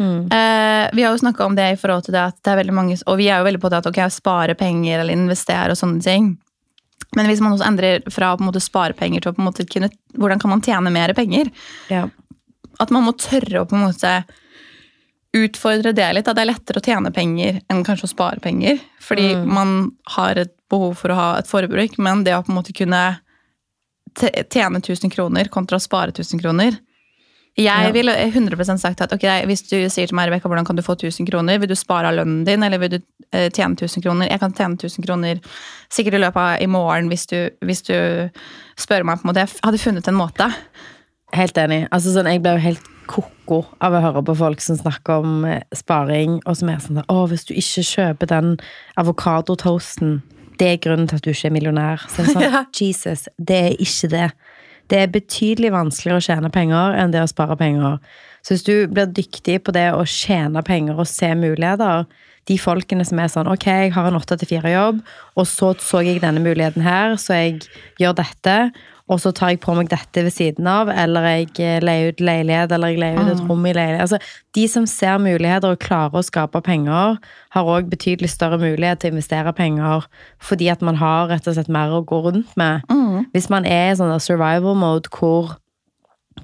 Eh, 0.00 0.86
vi 0.96 1.04
har 1.04 1.12
jo 1.12 1.20
snakka 1.20 1.44
om 1.44 1.56
det 1.56 1.66
i 1.74 1.80
forhold 1.80 2.06
til 2.06 2.16
det 2.16 2.22
at 2.30 2.38
det 2.40 2.52
er 2.52 2.60
veldig 2.62 2.72
mange 2.72 2.94
Og 3.04 3.18
vi 3.20 3.26
er 3.28 3.42
jo 3.42 3.44
veldig 3.44 3.60
på 3.60 3.68
det 3.68 3.82
at 3.82 3.88
ok, 3.90 3.98
spare 4.12 4.54
penger 4.56 5.02
eller 5.02 5.16
investere 5.16 5.74
og 5.74 5.80
sånne 5.80 6.00
ting. 6.04 6.30
Men 7.16 7.26
hvis 7.26 7.42
man 7.42 7.56
også 7.56 7.66
endrer 7.66 8.06
fra 8.12 8.30
å 8.32 8.38
på 8.38 8.44
en 8.44 8.50
måte 8.52 8.62
spare 8.62 8.96
penger 8.96 9.24
til 9.24 9.32
å 9.32 9.36
på 9.36 9.42
en 9.42 9.48
måte 9.50 9.66
kunne 9.68 9.90
Hvordan 10.16 10.40
kan 10.40 10.54
man 10.54 10.64
tjene 10.64 10.92
mer 10.94 11.12
penger? 11.16 11.50
Ja. 11.92 12.06
At 12.80 12.92
man 12.94 13.04
må 13.04 13.16
tørre 13.18 13.62
å 13.62 13.68
på 13.68 13.76
en 13.76 13.88
måte 13.88 14.14
utfordre 15.36 15.92
det 15.94 16.08
litt. 16.14 16.28
At 16.28 16.38
det 16.38 16.44
er 16.44 16.52
lettere 16.52 16.82
å 16.82 16.84
tjene 16.84 17.12
penger 17.14 17.60
enn 17.70 17.84
kanskje 17.86 18.08
å 18.08 18.12
spare 18.14 18.42
penger. 18.42 18.80
Fordi 19.02 19.32
man 19.46 19.92
har 20.16 20.40
et 20.40 20.54
behov 20.70 20.96
for 21.00 21.12
å 21.12 21.18
ha 21.18 21.28
et 21.38 21.50
forbruk, 21.50 21.98
men 22.02 22.24
det 22.26 22.36
å 22.36 22.44
på 22.46 22.52
en 22.52 22.60
måte 22.60 22.74
kunne 22.76 23.02
tjene 24.18 24.80
1000 24.80 25.10
kroner 25.12 25.50
kontra 25.52 25.78
å 25.78 25.82
spare 25.82 26.10
1000 26.10 26.40
kroner 26.42 26.78
Jeg 27.58 27.92
ville 27.92 28.14
100 28.16 28.78
sagt 28.78 29.02
at 29.04 29.12
ok, 29.12 29.26
hvis 29.46 29.62
du 29.68 29.76
sier 29.90 30.06
til 30.08 30.16
meg, 30.16 30.28
Rebecca, 30.28 30.48
hvordan 30.48 30.66
kan 30.66 30.78
du 30.78 30.82
få 30.82 30.94
1000 30.94 31.26
kroner? 31.28 31.58
Vil 31.58 31.68
du 31.68 31.76
spare 31.76 32.08
av 32.08 32.14
lønnen 32.16 32.44
din, 32.46 32.62
eller 32.62 32.78
vil 32.78 32.92
du 32.94 32.98
eh, 33.32 33.50
tjene 33.50 33.74
1000 33.74 34.02
kroner? 34.02 34.30
Jeg 34.30 34.40
kan 34.40 34.54
tjene 34.54 34.78
1000 34.78 35.04
kroner 35.04 35.40
sikkert 35.90 36.16
i 36.16 36.22
løpet 36.22 36.40
av 36.40 36.62
i 36.62 36.70
morgen 36.70 37.10
hvis 37.10 37.26
du, 37.26 37.50
hvis 37.66 37.82
du 37.86 37.96
spør 38.78 39.04
meg. 39.04 39.20
på 39.20 39.26
en 39.26 39.32
måte. 39.32 39.44
Jeg 39.44 39.66
hadde 39.66 39.82
funnet 39.82 40.08
en 40.08 40.18
måte. 40.18 40.48
Helt 41.36 41.58
enig. 41.58 41.84
Altså, 41.90 42.14
sånn, 42.14 42.30
jeg 42.30 42.42
ble 42.42 42.54
jo 42.56 42.64
helt 42.64 42.88
koko 43.10 43.62
av 43.82 43.94
å 43.96 44.02
høre 44.04 44.22
på 44.26 44.36
folk 44.38 44.62
som 44.64 44.78
snakker 44.78 45.24
om 45.24 45.44
eh, 45.48 45.62
sparing, 45.76 46.38
og 46.44 46.58
som 46.58 46.70
er 46.72 46.82
sånn 46.84 47.02
Å, 47.02 47.18
hvis 47.30 47.46
du 47.48 47.54
ikke 47.56 47.86
kjøper 47.86 48.30
den 48.30 48.54
avokadotoasten, 49.00 50.20
det 50.60 50.68
er 50.68 50.80
grunnen 50.84 51.08
til 51.08 51.20
at 51.20 51.24
du 51.24 51.32
ikke 51.32 51.48
er 51.48 51.56
millionær. 51.56 52.06
Så 52.12 52.26
sånn, 52.28 52.44
Ja. 52.46 52.64
Jesus, 52.76 53.28
det 53.38 53.60
er 53.70 53.78
ikke 53.80 54.10
det. 54.12 54.30
Det 54.90 54.98
er 54.98 55.12
betydelig 55.12 55.70
vanskeligere 55.72 56.20
å 56.20 56.26
tjene 56.26 56.50
penger 56.52 56.96
enn 56.98 57.14
det 57.14 57.22
å 57.22 57.30
spare 57.30 57.56
penger. 57.58 58.00
Så 58.42 58.54
hvis 58.54 58.66
du 58.66 58.74
blir 58.90 59.10
dyktig 59.14 59.60
på 59.64 59.74
det 59.76 59.90
å 59.94 60.02
tjene 60.08 60.62
penger 60.66 60.98
og 60.98 61.08
se 61.08 61.30
muligheter, 61.38 62.08
de 62.48 62.56
folkene 62.58 63.04
som 63.06 63.20
er 63.20 63.28
sånn 63.30 63.50
Ok, 63.52 63.66
jeg 63.68 63.92
har 63.94 64.08
en 64.08 64.16
åtte 64.18 64.38
til 64.40 64.48
fire-jobb, 64.54 65.02
og 65.38 65.46
så 65.46 65.74
så 65.78 66.00
jeg 66.02 66.22
denne 66.24 66.42
muligheten 66.42 66.82
her, 66.82 67.14
så 67.20 67.36
jeg 67.36 67.60
gjør 68.00 68.16
dette. 68.22 68.56
Og 69.10 69.18
så 69.18 69.32
tar 69.34 69.48
jeg 69.50 69.60
på 69.64 69.74
meg 69.74 69.88
dette 69.90 70.22
ved 70.22 70.30
siden 70.30 70.68
av, 70.70 70.88
eller 70.88 71.24
jeg 71.26 71.48
eh, 71.58 71.80
leier 71.82 72.12
ut 72.12 72.20
leilighet, 72.22 72.70
eller 72.76 72.92
jeg 72.92 73.00
leier 73.02 73.18
ut 73.18 73.32
et 73.32 73.40
Mm. 73.42 73.48
rom 73.50 73.66
i 73.66 73.72
leilighet. 73.74 74.00
Altså, 74.04 74.18
de 74.54 74.66
som 74.70 74.86
ser 74.86 75.18
muligheter 75.18 75.72
og 75.74 75.80
klarer 75.82 76.14
å 76.20 76.22
skape 76.22 76.62
penger, 76.62 77.18
har 77.50 77.64
òg 77.64 77.90
betydelig 77.90 78.30
større 78.30 78.58
mulighet 78.62 79.00
til 79.00 79.10
å 79.10 79.14
investere 79.16 79.52
penger, 79.52 80.06
fordi 80.38 80.70
at 80.70 80.80
man 80.86 80.94
har 81.02 81.26
rett 81.28 81.48
og 81.50 81.54
slett 81.58 81.68
mer 81.68 81.90
å 81.90 82.04
gå 82.06 82.22
rundt 82.28 82.56
med. 82.56 82.82
Mm. 82.88 83.26
Hvis 83.34 83.50
man 83.50 83.66
er 83.66 83.90
i 83.90 83.96
sånn 83.98 84.14
survival 84.20 84.74
mode 84.78 85.10
hvor 85.10 85.56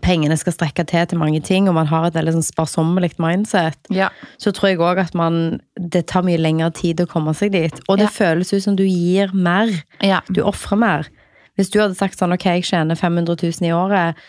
pengene 0.02 0.36
skal 0.36 0.52
strekke 0.52 0.84
til 0.86 1.06
til 1.08 1.18
mange 1.18 1.40
ting, 1.40 1.68
og 1.70 1.74
man 1.74 1.86
har 1.88 2.06
et 2.08 2.14
veldig 2.18 2.34
sånn 2.34 2.44
sparsommelig 2.44 3.14
mindset, 3.22 3.76
Ja. 3.90 4.08
så 4.38 4.52
tror 4.52 4.68
jeg 4.70 4.78
òg 4.78 4.98
at 4.98 5.14
man 5.14 5.60
Det 5.78 6.06
tar 6.06 6.22
mye 6.22 6.38
lengre 6.38 6.72
tid 6.72 6.96
å 7.00 7.06
komme 7.06 7.34
seg 7.36 7.52
dit. 7.52 7.80
Og 7.88 7.98
det 7.98 8.08
Ja. 8.10 8.24
føles 8.34 8.52
ut 8.52 8.62
som 8.62 8.76
du 8.76 8.82
gir 8.84 9.32
mer. 9.34 9.68
ja. 10.02 10.20
Du 10.32 10.42
ofrer 10.42 10.76
mer. 10.78 11.06
Hvis 11.56 11.72
du 11.72 11.80
hadde 11.80 11.98
sagt 11.98 12.20
sånn 12.20 12.34
ok, 12.36 12.50
jeg 12.58 12.68
tjener 12.68 12.98
500 12.98 13.38
000 13.42 13.68
i 13.68 13.74
året, 13.74 14.26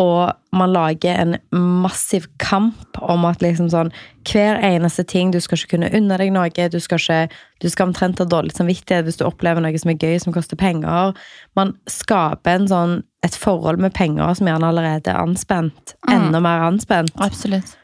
og 0.00 0.32
man 0.56 0.72
lager 0.72 1.18
en 1.18 1.34
massiv 1.52 2.24
kamp 2.40 2.96
om 3.02 3.26
at 3.28 3.42
liksom 3.42 3.68
sånn 3.72 3.90
Hver 4.28 4.60
eneste 4.64 5.04
ting, 5.04 5.32
du 5.32 5.40
skal 5.42 5.58
ikke 5.58 5.74
kunne 5.74 5.90
unne 5.96 6.16
deg 6.20 6.30
noe, 6.32 6.68
du 6.70 6.78
skal 6.80 7.00
ikke 7.00 7.18
Du 7.60 7.68
skal 7.68 7.90
omtrent 7.90 8.22
ha 8.22 8.24
dårlig 8.28 8.54
samvittighet 8.56 9.04
hvis 9.04 9.20
du 9.20 9.26
opplever 9.26 9.60
noe 9.60 9.82
som 9.82 9.92
er 9.92 9.98
gøy, 10.00 10.16
som 10.22 10.32
koster 10.32 10.56
penger. 10.56 11.12
Man 11.58 11.74
skaper 11.90 12.56
en 12.56 12.70
sånn 12.70 12.94
et 13.26 13.36
forhold 13.36 13.82
med 13.82 13.92
penger 13.92 14.32
som 14.38 14.48
gjerne 14.48 14.70
allerede 14.70 15.12
er 15.12 15.20
anspent. 15.20 15.94
Enda 16.08 16.40
mer 16.40 16.64
anspent. 16.70 17.12
Absolutt. 17.20 17.76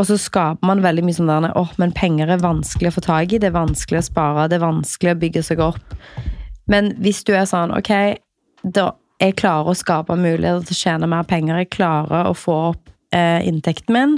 Og 0.00 0.08
så 0.08 0.16
skaper 0.18 0.66
man 0.66 0.82
veldig 0.82 1.04
mye 1.06 1.14
sånn 1.14 1.30
der 1.30 1.52
åh, 1.58 1.70
men 1.78 1.94
penger 1.94 2.32
er 2.32 2.42
vanskelig 2.42 2.90
å 2.90 2.96
få 2.96 3.04
tak 3.06 3.34
i, 3.36 3.38
det 3.38 3.52
er 3.52 3.58
vanskelig 3.60 4.00
å 4.00 4.06
spare, 4.08 4.48
det 4.50 4.58
er 4.58 4.64
vanskelig 4.64 5.14
å 5.14 5.20
bygge 5.20 5.44
seg 5.46 5.62
opp. 5.62 5.98
Men 6.72 6.94
hvis 7.04 7.22
du 7.28 7.34
er 7.36 7.46
sånn, 7.46 7.74
ok, 7.76 7.92
da 8.62 8.92
jeg 9.22 9.36
klarer 9.38 9.70
å 9.70 9.78
skape 9.78 10.16
muligheter 10.18 10.64
til 10.66 10.74
å 10.74 10.80
tjene 10.80 11.10
mer 11.10 11.26
penger, 11.28 11.60
jeg 11.62 11.72
klarer 11.76 12.30
å 12.30 12.36
få 12.36 12.56
opp 12.72 12.90
eh, 13.14 13.42
inntekten 13.46 13.94
min, 13.94 14.16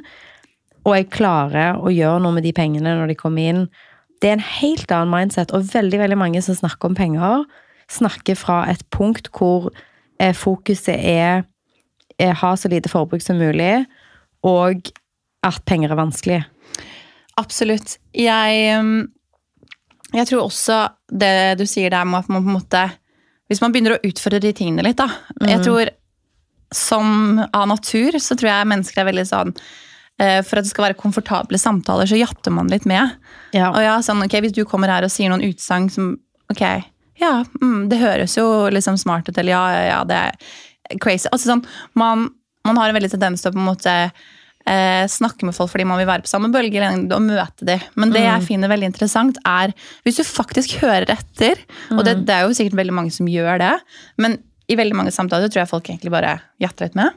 og 0.84 0.96
jeg 0.96 1.10
klarer 1.12 1.80
å 1.80 1.92
gjøre 1.92 2.22
noe 2.24 2.36
med 2.36 2.46
de 2.46 2.54
pengene 2.56 2.94
når 2.98 3.12
de 3.12 3.18
kommer 3.18 3.50
inn. 3.50 3.66
Det 4.20 4.30
er 4.30 4.38
en 4.38 4.46
helt 4.60 4.92
annen 4.92 5.12
mindset, 5.12 5.52
og 5.52 5.68
veldig, 5.72 6.00
veldig 6.00 6.18
mange 6.20 6.42
som 6.44 6.56
snakker 6.56 6.90
om 6.90 6.96
penger, 6.96 7.44
snakker 7.92 8.38
fra 8.40 8.62
et 8.72 8.84
punkt 8.94 9.28
hvor 9.36 9.70
eh, 10.20 10.32
fokuset 10.36 10.96
er, 10.96 11.44
er 12.20 12.36
ha 12.40 12.54
så 12.56 12.70
lite 12.72 12.92
forbruk 12.92 13.24
som 13.24 13.40
mulig, 13.40 13.84
og 14.44 14.92
at 15.44 15.60
penger 15.68 15.92
er 15.92 16.00
vanskelig. 16.00 16.42
Absolutt. 17.40 17.98
Jeg, 18.16 18.80
um, 18.80 19.08
jeg 20.14 20.28
tror 20.30 20.46
også 20.46 20.78
det 21.10 21.58
du 21.60 21.66
sier 21.68 21.92
der 21.92 22.06
med 22.08 22.22
at 22.22 22.30
man 22.32 22.44
på 22.44 22.52
en 22.52 22.58
måte 22.60 22.84
Hvis 23.54 23.62
man 23.62 23.70
begynner 23.70 23.94
å 23.94 24.02
utfordre 24.02 24.42
de 24.42 24.50
tingene 24.56 24.82
litt, 24.82 24.98
da. 24.98 25.06
Jeg 25.46 25.62
tror 25.62 25.92
som 26.74 27.38
av 27.54 27.68
natur 27.70 28.18
så 28.18 28.34
tror 28.34 28.50
jeg 28.50 28.66
mennesker 28.66 28.98
er 28.98 29.06
veldig 29.06 29.24
sånn 29.28 29.52
eh, 29.54 30.40
For 30.42 30.58
at 30.58 30.66
det 30.66 30.72
skal 30.72 30.88
være 30.88 30.98
komfortable 30.98 31.60
samtaler, 31.60 32.08
så 32.10 32.18
jatter 32.18 32.50
man 32.50 32.70
litt 32.72 32.88
med. 32.88 33.14
Ja. 33.54 33.70
Og 33.70 33.78
ja, 33.84 33.94
sånn, 34.02 34.24
ok, 34.26 34.40
Hvis 34.42 34.56
du 34.56 34.64
kommer 34.66 34.90
her 34.90 35.06
og 35.06 35.12
sier 35.14 35.30
noen 35.30 35.44
utsagn 35.46 35.86
som 35.92 36.16
Ok, 36.50 36.64
ja, 37.22 37.34
mm, 37.62 37.86
det 37.88 38.02
høres 38.02 38.34
jo 38.36 38.44
liksom 38.74 38.98
smart 39.00 39.28
ut, 39.30 39.38
eller 39.38 39.54
ja, 39.54 39.62
ja, 39.72 39.84
ja, 39.86 40.00
det 40.04 40.18
er 40.18 40.98
crazy. 41.00 41.24
Altså 41.30 41.48
sånn, 41.48 41.62
man, 41.96 42.26
man 42.68 42.76
har 42.76 42.90
en 42.90 42.98
veldig 42.98 43.14
tendens 43.14 43.40
til 43.40 43.48
å 43.48 43.54
på 43.54 43.62
en 43.62 43.70
måte 43.70 43.94
eh, 44.70 45.04
snakke 45.10 45.46
med 45.48 45.54
folk 45.56 45.70
fordi 45.72 45.86
man 45.88 46.00
vil 46.00 46.08
være 46.08 46.24
på 46.24 46.30
samme 46.30 46.50
bølgelengde 46.54 47.14
og 47.16 47.22
møte 47.26 47.66
dem. 47.68 47.84
Men 48.00 48.14
det 48.14 48.24
jeg 48.24 48.46
finner 48.48 48.72
veldig 48.72 48.90
interessant, 48.92 49.38
er 49.44 49.74
hvis 50.06 50.20
du 50.20 50.24
faktisk 50.24 50.78
hører 50.82 51.06
etter, 51.14 51.60
og 51.92 52.04
det, 52.06 52.20
det 52.28 52.34
er 52.34 52.48
jo 52.48 52.56
sikkert 52.56 52.80
veldig 52.80 52.96
mange 52.96 53.14
som 53.14 53.28
gjør 53.30 53.58
det, 53.62 53.74
men 54.20 54.38
i 54.64 54.78
veldig 54.80 54.96
mange 54.96 55.12
samtaler 55.12 55.50
tror 55.52 55.60
jeg 55.60 55.68
folk 55.68 55.88
egentlig 55.90 56.08
bare 56.14 56.38
gjetter 56.62 56.86
litt 56.86 56.94
med. 56.96 57.12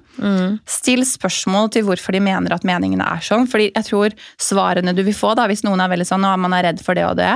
Still 0.68 1.06
spørsmål 1.08 1.70
til 1.72 1.86
hvorfor 1.88 2.12
de 2.12 2.20
mener 2.20 2.52
at 2.52 2.66
meningene 2.68 3.06
er 3.08 3.22
sånn. 3.24 3.48
fordi 3.48 3.70
jeg 3.72 3.88
tror 3.88 4.12
svarene 4.36 4.92
du 4.98 5.00
vil 5.08 5.16
få, 5.16 5.32
da, 5.40 5.46
hvis 5.48 5.64
noen 5.64 5.80
er 5.80 5.94
veldig 5.94 6.08
sånn 6.10 6.26
og 6.28 6.36
man 6.44 6.54
er 6.58 6.68
redd 6.68 6.84
for 6.84 7.00
det 7.00 7.06
og 7.08 7.16
det, 7.22 7.32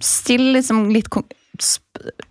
still 0.00 0.52
liksom 0.54 0.86
litt 0.94 1.10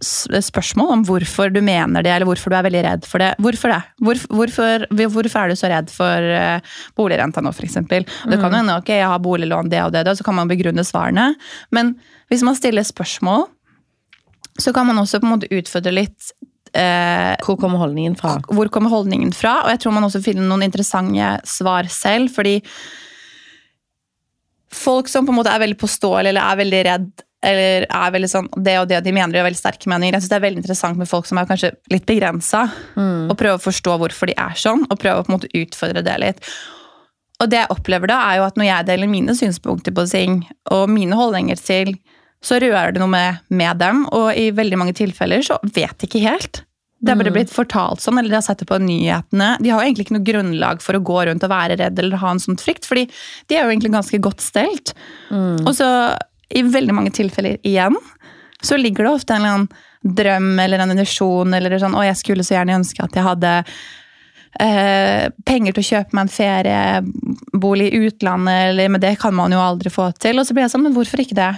spørsmål 0.01 0.93
om 0.93 1.03
hvorfor 1.07 1.51
du 1.53 1.59
mener 1.65 2.03
det, 2.05 2.11
eller 2.13 2.27
hvorfor 2.29 2.51
du 2.51 2.57
er 2.57 2.65
veldig 2.65 2.83
redd 2.85 3.07
for 3.07 3.21
det. 3.21 3.29
Hvorfor 3.43 3.73
det? 3.73 3.79
Hvorfor, 4.01 4.35
hvorfor, 4.39 4.85
hvorfor 4.95 5.43
er 5.43 5.51
du 5.51 5.59
så 5.59 5.69
redd 5.71 5.93
for 5.93 6.29
uh, 6.33 6.75
boligrenta 6.97 7.43
nå, 7.43 7.53
f.eks.? 7.53 7.79
Det 7.89 8.03
kan 8.39 8.49
jo 8.49 8.57
hende 8.57 8.77
ok, 8.79 8.91
jeg 8.97 9.11
har 9.11 9.23
boliglån, 9.23 9.71
det 9.71 9.83
og 9.85 9.93
det, 9.93 10.03
og 10.03 10.09
det, 10.09 10.15
og 10.15 10.21
så 10.21 10.27
kan 10.27 10.39
man 10.39 10.51
begrunne 10.51 10.85
svarene. 10.87 11.31
Men 11.75 11.95
hvis 12.31 12.45
man 12.45 12.57
stiller 12.57 12.87
spørsmål, 12.87 13.47
så 14.59 14.73
kan 14.75 14.87
man 14.89 14.99
også 15.01 15.21
på 15.21 15.29
en 15.29 15.35
måte 15.37 15.51
utfordre 15.55 15.93
litt 15.95 16.33
eh, 16.75 17.35
Hvor 17.45 17.55
kommer 17.59 17.79
holdningen 17.79 18.17
fra? 18.19 18.35
hvor 18.43 18.67
kommer 18.73 18.91
holdningen 18.91 19.31
fra? 19.35 19.61
Og 19.63 19.73
jeg 19.73 19.83
tror 19.83 19.95
man 19.95 20.07
også 20.09 20.23
finner 20.25 20.47
noen 20.47 20.65
interessante 20.67 21.37
svar 21.47 21.87
selv, 21.93 22.33
fordi 22.35 22.59
folk 24.69 25.09
som 25.09 25.25
på 25.25 25.33
en 25.33 25.39
måte 25.39 25.53
er 25.53 25.63
veldig 25.63 25.79
påståelige 25.79 26.33
eller 26.33 26.45
er 26.45 26.59
veldig 26.59 26.83
redd 26.89 27.09
eller 27.45 27.85
er 27.87 28.11
veldig 28.11 28.29
sånn 28.29 28.49
det 28.59 28.75
og 28.81 28.89
det 28.89 28.99
de 29.05 29.13
mener 29.15 29.31
de 29.31 29.39
har 29.39 29.47
veldig 29.47 29.61
sterke 29.61 29.87
meninger. 29.91 30.17
Jeg 30.17 30.25
synes 30.25 30.33
Det 30.33 30.39
er 30.39 30.45
veldig 30.47 30.61
interessant 30.63 30.99
med 30.99 31.07
folk 31.07 31.29
som 31.29 31.39
er 31.39 31.47
kanskje 31.47 31.71
litt 31.93 32.05
begrensa, 32.09 32.65
og 33.31 33.37
prøve 33.39 33.55
å 33.59 33.63
forstå 33.63 33.95
hvorfor 34.01 34.27
de 34.27 34.35
er 34.35 34.59
sånn, 34.59 34.85
og 34.89 34.99
prøve 34.99 35.21
å 35.21 35.27
på 35.27 35.31
en 35.31 35.37
måte 35.37 35.53
utfordre 35.55 36.03
det 36.03 36.17
litt. 36.19 36.51
Og 37.39 37.47
det 37.47 37.61
jeg 37.61 37.71
opplever 37.71 38.11
da, 38.11 38.19
er 38.27 38.39
jo 38.41 38.47
at 38.49 38.57
når 38.59 38.67
jeg 38.67 38.87
deler 38.89 39.07
mine 39.07 39.35
synspunkter 39.35 39.95
på 39.95 40.03
ting, 40.11 40.41
og 40.75 40.89
mine 40.91 41.15
holdninger 41.15 41.55
til, 41.63 41.93
så 42.43 42.59
rører 42.59 42.95
det 42.95 42.99
noe 42.99 43.11
med, 43.11 43.39
med 43.51 43.79
dem, 43.79 44.05
og 44.15 44.33
i 44.35 44.49
veldig 44.55 44.79
mange 44.79 44.95
tilfeller 44.95 45.43
så 45.43 45.59
vet 45.63 45.95
de 45.99 46.07
ikke 46.07 46.23
helt. 46.23 46.63
Det 46.99 47.13
er 47.13 47.19
bare 47.21 47.31
blitt 47.31 47.51
fortalt 47.51 48.01
sånn, 48.03 48.17
eller 48.19 48.27
de 48.27 48.35
har 48.35 48.43
sett 48.43 48.59
det 48.59 48.67
på 48.67 48.75
nyhetene. 48.83 49.53
De 49.63 49.71
har 49.71 49.79
jo 49.79 49.87
egentlig 49.87 50.09
ikke 50.09 50.17
noe 50.17 50.27
grunnlag 50.27 50.81
for 50.83 50.97
å 50.97 51.03
gå 51.07 51.21
rundt 51.29 51.45
og 51.47 51.51
være 51.53 51.77
redd 51.79 51.99
eller 52.01 52.19
ha 52.19 52.33
en 52.35 52.41
sånn 52.43 52.59
frykt, 52.59 52.83
fordi 52.89 53.05
de 53.47 53.55
er 53.55 53.63
jo 53.63 53.71
egentlig 53.71 53.93
ganske 53.93 54.19
godt 54.19 54.43
stelt. 54.43 54.91
Og 55.63 55.71
så 55.77 55.87
i 56.49 56.63
veldig 56.65 56.95
mange 56.95 57.13
tilfeller 57.15 57.59
igjen, 57.67 57.95
så 58.61 58.77
ligger 58.79 59.05
det 59.05 59.13
ofte 59.13 59.35
en 59.35 59.43
eller 59.43 59.55
annen 59.55 59.69
drøm 60.19 60.59
eller 60.59 60.79
en 60.79 60.91
illusjon 60.95 61.53
eller 61.53 61.79
sånn, 61.79 61.95
å 61.95 62.03
jeg 62.07 62.19
skulle 62.19 62.45
så 62.47 62.55
gjerne 62.57 62.79
ønske 62.79 63.03
at 63.03 63.15
jeg 63.15 63.25
hadde 63.25 63.53
eh, 64.63 65.25
penger 65.47 65.75
til 65.75 65.83
å 65.83 65.87
kjøpe 65.89 66.15
meg 66.15 66.25
en 66.25 66.31
feriebolig 66.33 67.89
i 67.89 68.03
utlandet, 68.07 68.69
eller, 68.71 68.91
men 68.95 69.03
det 69.03 69.17
kan 69.21 69.35
man 69.35 69.51
jo 69.55 69.59
aldri 69.63 69.91
få 69.93 70.09
til. 70.19 70.39
Og 70.39 70.47
så 70.47 70.55
blir 70.55 70.65
jeg 70.65 70.73
sånn, 70.75 70.85
men 70.87 70.95
hvorfor 70.95 71.23
ikke 71.23 71.37
det? 71.39 71.51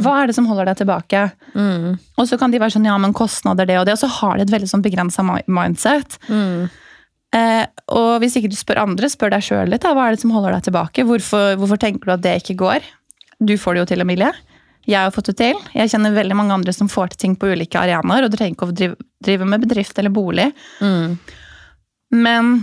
Hva 0.00 0.14
er 0.22 0.30
det 0.30 0.34
som 0.38 0.46
holder 0.48 0.70
deg 0.70 0.78
tilbake? 0.80 1.22
Og 2.16 2.28
så 2.30 2.38
kan 2.40 2.50
de 2.50 2.60
være 2.62 2.72
sånn, 2.72 2.86
ja, 2.88 2.96
men 2.98 3.12
kostnader 3.16 3.68
det 3.68 3.78
og 3.78 3.86
det, 3.86 3.98
og 3.98 4.00
så 4.00 4.08
har 4.20 4.38
de 4.38 4.46
et 4.46 4.54
veldig 4.54 4.70
sånn 4.70 4.84
begrensa 4.84 5.24
mindset. 5.46 6.18
Eh, 7.36 7.64
og 7.92 8.22
hvis 8.22 8.38
ikke 8.40 8.48
du 8.48 8.56
spør 8.56 8.80
andre, 8.86 9.10
spør 9.12 9.34
deg 9.34 9.44
sjøl 9.44 9.68
litt. 9.68 9.82
Da. 9.84 9.92
Hva 9.92 10.06
er 10.08 10.16
det 10.16 10.22
som 10.22 10.32
holder 10.32 10.56
deg 10.56 10.70
tilbake? 10.70 11.04
Hvorfor, 11.04 11.58
hvorfor 11.60 11.76
tenker 11.82 12.08
du 12.08 12.14
at 12.14 12.24
det 12.24 12.38
ikke 12.40 12.56
går? 12.64 12.86
Du 13.38 13.54
får 13.58 13.74
det 13.76 13.82
jo 13.82 13.88
til, 13.92 14.02
Emilie. 14.04 14.32
Jeg 14.88 15.04
har 15.04 15.12
fått 15.12 15.30
det 15.30 15.36
til. 15.42 15.58
Jeg 15.76 15.90
kjenner 15.92 16.14
veldig 16.16 16.36
mange 16.38 16.54
andre 16.56 16.72
som 16.72 16.88
får 16.88 17.12
til 17.12 17.22
ting 17.24 17.36
på 17.38 17.50
ulike 17.52 17.78
arenaer, 17.80 18.24
og 18.24 18.32
du 18.32 18.38
trenger 18.38 18.56
ikke 18.56 18.68
å 18.70 18.74
drive, 18.74 18.96
drive 19.24 19.48
med 19.48 19.66
bedrift 19.66 19.98
eller 20.00 20.14
bolig. 20.14 20.48
Men 22.14 22.62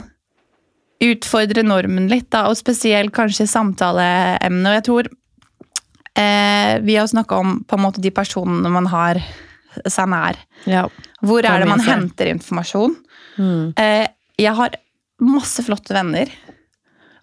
utfordre 1.05 1.61
normen 1.65 2.09
litt, 2.09 2.31
da, 2.33 2.47
og 2.49 2.57
spesielt 2.57 3.13
kanskje 3.15 3.45
samtaleemnet. 3.51 4.71
Og 4.71 4.77
jeg 4.79 4.85
tror 4.87 5.09
eh, 6.17 6.73
vi 6.85 6.97
har 6.97 7.07
snakka 7.11 7.41
om 7.43 7.59
på 7.67 7.77
en 7.77 7.85
måte 7.85 8.01
de 8.01 8.11
personene 8.15 8.71
man 8.73 8.89
har 8.89 9.21
seg 9.91 10.09
nær. 10.09 10.39
Ja. 10.71 10.87
Hvor 11.25 11.45
er 11.45 11.61
det 11.61 11.69
man 11.69 11.83
henter 11.83 12.31
informasjon? 12.31 12.95
Eh, 13.77 14.07
jeg 14.39 14.55
har 14.55 14.79
masse 15.21 15.63
flotte 15.63 15.93
venner. 15.95 16.31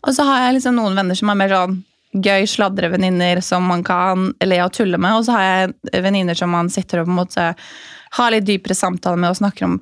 Og 0.03 0.15
så 0.15 0.27
har 0.27 0.47
jeg 0.47 0.61
liksom 0.61 0.79
noen 0.79 0.97
venner 0.99 1.19
som 1.19 1.31
er 1.33 1.39
mer 1.43 1.53
sånn 1.57 1.81
gøy 2.13 2.47
sladrevenninner 2.47 3.41
som 3.45 3.65
man 3.69 3.85
kan 3.85 4.31
le 4.45 4.61
og 4.65 4.73
tulle 4.77 5.01
med. 5.01 5.17
Og 5.17 5.27
så 5.27 5.37
har 5.37 5.45
jeg 5.49 6.03
venninner 6.05 6.39
som 6.39 6.53
man 6.53 6.71
sitter 6.73 7.03
og 7.03 7.09
på 7.09 7.15
en 7.15 7.21
måte 7.23 7.47
har 8.19 8.35
litt 8.35 8.49
dypere 8.49 8.77
samtaler 8.77 9.21
med 9.21 9.33
og 9.33 9.39
snakker 9.41 9.69
om 9.69 9.79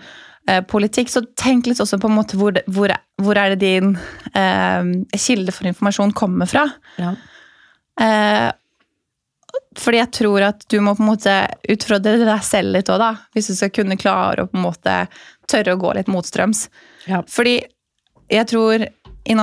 eh, 0.48 0.62
politikk. 0.62 1.10
Så 1.10 1.24
tenk 1.38 1.66
litt 1.66 1.82
også 1.82 1.98
på 1.98 2.10
en 2.10 2.18
måte 2.20 2.38
hvor, 2.38 2.60
hvor, 2.70 2.94
hvor 3.22 3.40
er 3.40 3.54
det 3.54 3.64
din 3.64 3.96
eh, 4.38 4.94
kilde 5.18 5.54
for 5.54 5.70
informasjon 5.70 6.14
kommer 6.16 6.50
fra. 6.50 6.68
Ja. 7.00 7.16
Eh, 8.00 8.48
fordi 9.78 10.00
jeg 10.00 10.12
tror 10.14 10.46
at 10.46 10.64
du 10.70 10.78
må 10.82 10.94
på 10.94 11.04
en 11.04 11.10
måte 11.12 11.34
utfordre 11.70 12.16
deg 12.22 12.46
selv 12.46 12.74
litt 12.74 12.90
òg, 12.90 13.02
da. 13.02 13.10
Hvis 13.34 13.50
du 13.50 13.56
skal 13.58 13.74
kunne 13.74 13.98
klare 13.98 14.44
å 14.44 14.50
på 14.50 14.58
en 14.58 14.66
måte 14.66 14.96
tørre 15.50 15.74
å 15.74 15.80
gå 15.80 15.92
litt 15.98 16.10
motstrøms. 16.10 16.66
Ja. 17.10 17.22
Fordi 17.26 17.58
jeg 18.30 18.46
tror 18.50 18.86
i, 19.28 19.36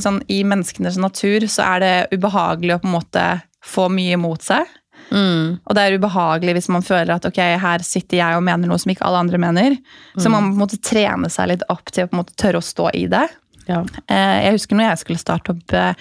sånn, 0.00 0.22
i 0.28 0.42
menneskenes 0.44 0.98
natur 1.00 1.46
så 1.50 1.66
er 1.74 1.84
det 1.84 1.92
ubehagelig 2.18 2.76
å 2.76 2.80
på 2.82 2.90
en 2.90 2.96
måte 2.98 3.26
få 3.64 3.88
mye 3.92 4.18
mot 4.20 4.42
seg. 4.44 4.66
Mm. 5.10 5.60
Og 5.64 5.76
det 5.76 5.82
er 5.84 5.96
ubehagelig 5.98 6.54
hvis 6.58 6.70
man 6.72 6.84
føler 6.84 7.14
at 7.16 7.26
ok, 7.28 7.40
her 7.60 7.84
sitter 7.84 8.20
jeg 8.20 8.36
og 8.36 8.44
mener 8.46 8.68
noe 8.70 8.80
som 8.80 8.92
ikke 8.92 9.04
alle 9.06 9.22
andre 9.24 9.40
mener. 9.40 9.76
Så 10.16 10.32
man 10.32 10.44
må 10.46 10.52
på 10.52 10.56
en 10.58 10.62
måte 10.64 10.80
trene 10.84 11.30
seg 11.32 11.50
litt 11.52 11.64
opp 11.72 11.92
til 11.92 12.06
å 12.06 12.10
på 12.10 12.16
en 12.16 12.22
måte 12.22 12.36
tørre 12.40 12.60
å 12.60 12.64
stå 12.64 12.90
i 12.96 13.06
det. 13.12 13.26
Ja. 13.64 13.78
Eh, 14.12 14.44
Jeg 14.44 14.58
husker 14.58 14.76
når 14.76 14.90
jeg 14.90 15.00
skulle 15.00 15.22
starte 15.22 15.54
opp 15.54 15.72
eh, 15.72 15.96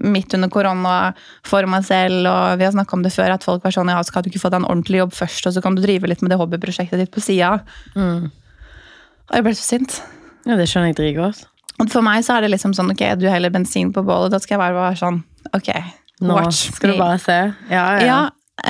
midt 0.00 0.32
under 0.36 0.48
korona 0.52 0.94
for 1.44 1.68
meg 1.68 1.84
selv, 1.84 2.24
og 2.28 2.56
vi 2.60 2.64
har 2.64 2.72
snakka 2.72 2.96
om 2.96 3.04
det 3.04 3.12
før, 3.12 3.34
at 3.34 3.44
folk 3.44 3.64
var 3.66 3.74
sånn 3.76 3.92
ja, 3.92 4.00
skal 4.08 4.24
du 4.24 4.30
ikke 4.30 4.40
få 4.46 4.52
deg 4.52 4.62
en 4.62 4.70
ordentlig 4.70 5.02
jobb 5.02 5.12
først, 5.16 5.48
og 5.48 5.56
så 5.56 5.64
kan 5.64 5.76
du 5.76 5.82
drive 5.84 6.08
litt 6.08 6.24
med 6.24 6.32
det 6.32 6.40
hobbyprosjektet 6.40 7.02
ditt 7.04 7.12
på 7.12 7.20
sida. 7.24 7.58
Og 7.96 9.36
jeg 9.36 9.44
ble 9.44 9.54
så 9.56 9.68
sint. 9.74 10.00
Ja, 10.48 10.56
det 10.58 10.68
skjønner 10.70 10.92
jeg 10.92 11.00
dritgodt. 11.02 11.44
Og 11.82 11.90
for 11.90 12.04
meg 12.06 12.22
så 12.26 12.36
er 12.36 12.44
det 12.46 12.52
liksom 12.54 12.74
sånn, 12.76 12.92
ok, 12.94 13.02
du 13.18 13.26
heller 13.30 13.50
bensin 13.54 13.90
på 13.94 14.04
bålet, 14.06 14.30
da 14.32 14.38
skal 14.42 14.56
jeg 14.56 14.62
bare 14.62 14.78
være 14.78 15.00
sånn, 15.00 15.18
ok, 15.58 15.72
Nå 16.22 16.36
watch 16.38 16.68
skal 16.76 16.92
du 16.94 17.00
bare 17.00 17.18
se. 17.18 17.38
Ja, 17.72 17.86
ja. 17.98 18.06
Ja, 18.06 18.20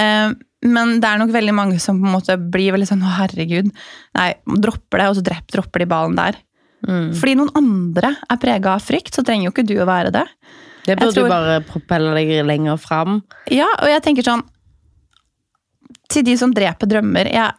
eh, 0.01 0.33
men 0.63 0.95
det 1.03 1.09
er 1.11 1.19
nok 1.21 1.33
veldig 1.35 1.55
mange 1.59 1.81
som 1.83 1.99
på 2.01 2.07
en 2.09 2.15
måte 2.17 2.37
blir 2.39 2.73
veldig 2.73 2.89
sånn, 2.89 3.03
å 3.05 3.13
herregud, 3.19 3.69
nei, 4.17 4.31
dropper 4.47 5.03
det, 5.03 5.09
og 5.11 5.19
så 5.19 5.25
drepp, 5.27 5.51
dropper 5.53 5.85
de 5.85 5.89
ballen 5.91 6.17
der. 6.17 6.39
Mm. 6.89 7.13
Fordi 7.15 7.35
noen 7.39 7.53
andre 7.59 8.15
er 8.31 8.41
prega 8.43 8.77
av 8.77 8.83
frykt, 8.83 9.15
så 9.15 9.23
trenger 9.27 9.49
jo 9.51 9.53
ikke 9.55 9.67
du 9.69 9.77
å 9.83 9.87
være 9.87 10.11
det. 10.15 10.25
Det 10.87 10.97
burde 10.99 11.13
tror- 11.15 11.29
du 11.29 11.35
bare 11.35 11.61
propelle 11.67 12.15
deg 12.17 12.33
lenger 12.47 12.81
fram. 12.81 13.21
Ja, 13.51 13.69
og 13.79 13.87
jeg 13.87 14.03
tenker 14.03 14.27
sånn 14.27 14.43
Til 16.13 16.25
de 16.27 16.35
som 16.37 16.51
dreper 16.53 16.87
drømmer 16.91 17.31
jeg, 17.33 17.53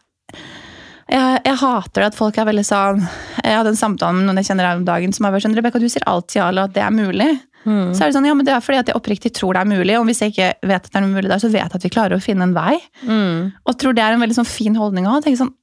jeg, 1.13 1.39
jeg 1.45 1.57
hater 1.61 2.01
det 2.01 2.09
at 2.11 2.17
folk 2.17 2.37
er 2.41 2.47
veldig 2.49 2.65
sånn 2.65 3.01
Jeg 3.43 3.57
hadde 3.59 3.73
en 3.73 3.79
samtale 3.79 4.17
med 4.17 4.27
noen 4.27 4.41
jeg 4.41 4.49
kjenner 4.49 4.69
her 4.69 4.79
om 4.79 4.85
dagen 4.87 5.13
som 5.15 5.27
har 5.27 5.35
vært 5.35 5.45
sånn 5.45 5.57
Rebekka, 5.57 5.81
du 5.81 5.89
sier 5.91 6.05
alltid 6.09 6.39
ja, 6.41 6.47
eller 6.49 6.69
at 6.69 6.75
det 6.75 6.83
er 6.83 6.93
mulig. 6.95 7.29
Mm. 7.63 7.93
Så 7.95 8.03
er 8.03 8.09
det 8.09 8.15
sånn, 8.17 8.27
ja, 8.27 8.35
men 8.35 8.47
det 8.47 8.53
er 8.55 8.63
fordi 8.63 8.79
at 8.81 8.91
jeg 8.91 8.97
oppriktig 8.99 9.31
tror 9.37 9.55
det 9.55 9.63
er 9.63 9.69
mulig. 9.69 9.95
Og 9.99 10.07
hvis 10.09 10.21
jeg 10.23 10.33
ikke 10.33 10.49
vet 10.67 10.87
at 10.87 10.91
det 10.91 10.99
er 10.99 11.07
mulig 11.07 11.29
der, 11.31 11.41
så 11.41 11.51
vet 11.51 11.61
jeg 11.63 11.79
at 11.79 11.85
vi 11.87 11.91
klarer 11.93 12.17
å 12.17 12.23
finne 12.23 12.47
en 12.49 12.55
vei. 12.55 12.77
Mm. 13.07 13.53
Og 13.63 13.77
tror 13.79 13.95
det 13.95 14.03
er 14.03 14.15
en 14.15 14.23
veldig 14.23 14.39
sånn 14.41 14.49
fin 14.49 14.75
holdning 14.79 15.07
òg. 15.09 15.27
Sånn, 15.39 15.53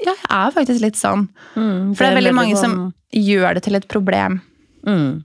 ja, 0.00 0.14
jeg 0.14 0.32
er 0.38 0.54
faktisk 0.56 0.84
litt 0.84 1.00
sånn. 1.00 1.26
Mm. 1.54 1.92
For 1.92 2.04
det 2.04 2.10
er 2.10 2.20
veldig 2.20 2.36
mange 2.36 2.56
sånn- 2.56 2.78
som 2.78 2.92
gjør 3.16 3.58
det 3.58 3.64
til 3.66 3.78
et 3.78 3.88
problem 3.88 4.40
mm. 4.86 5.24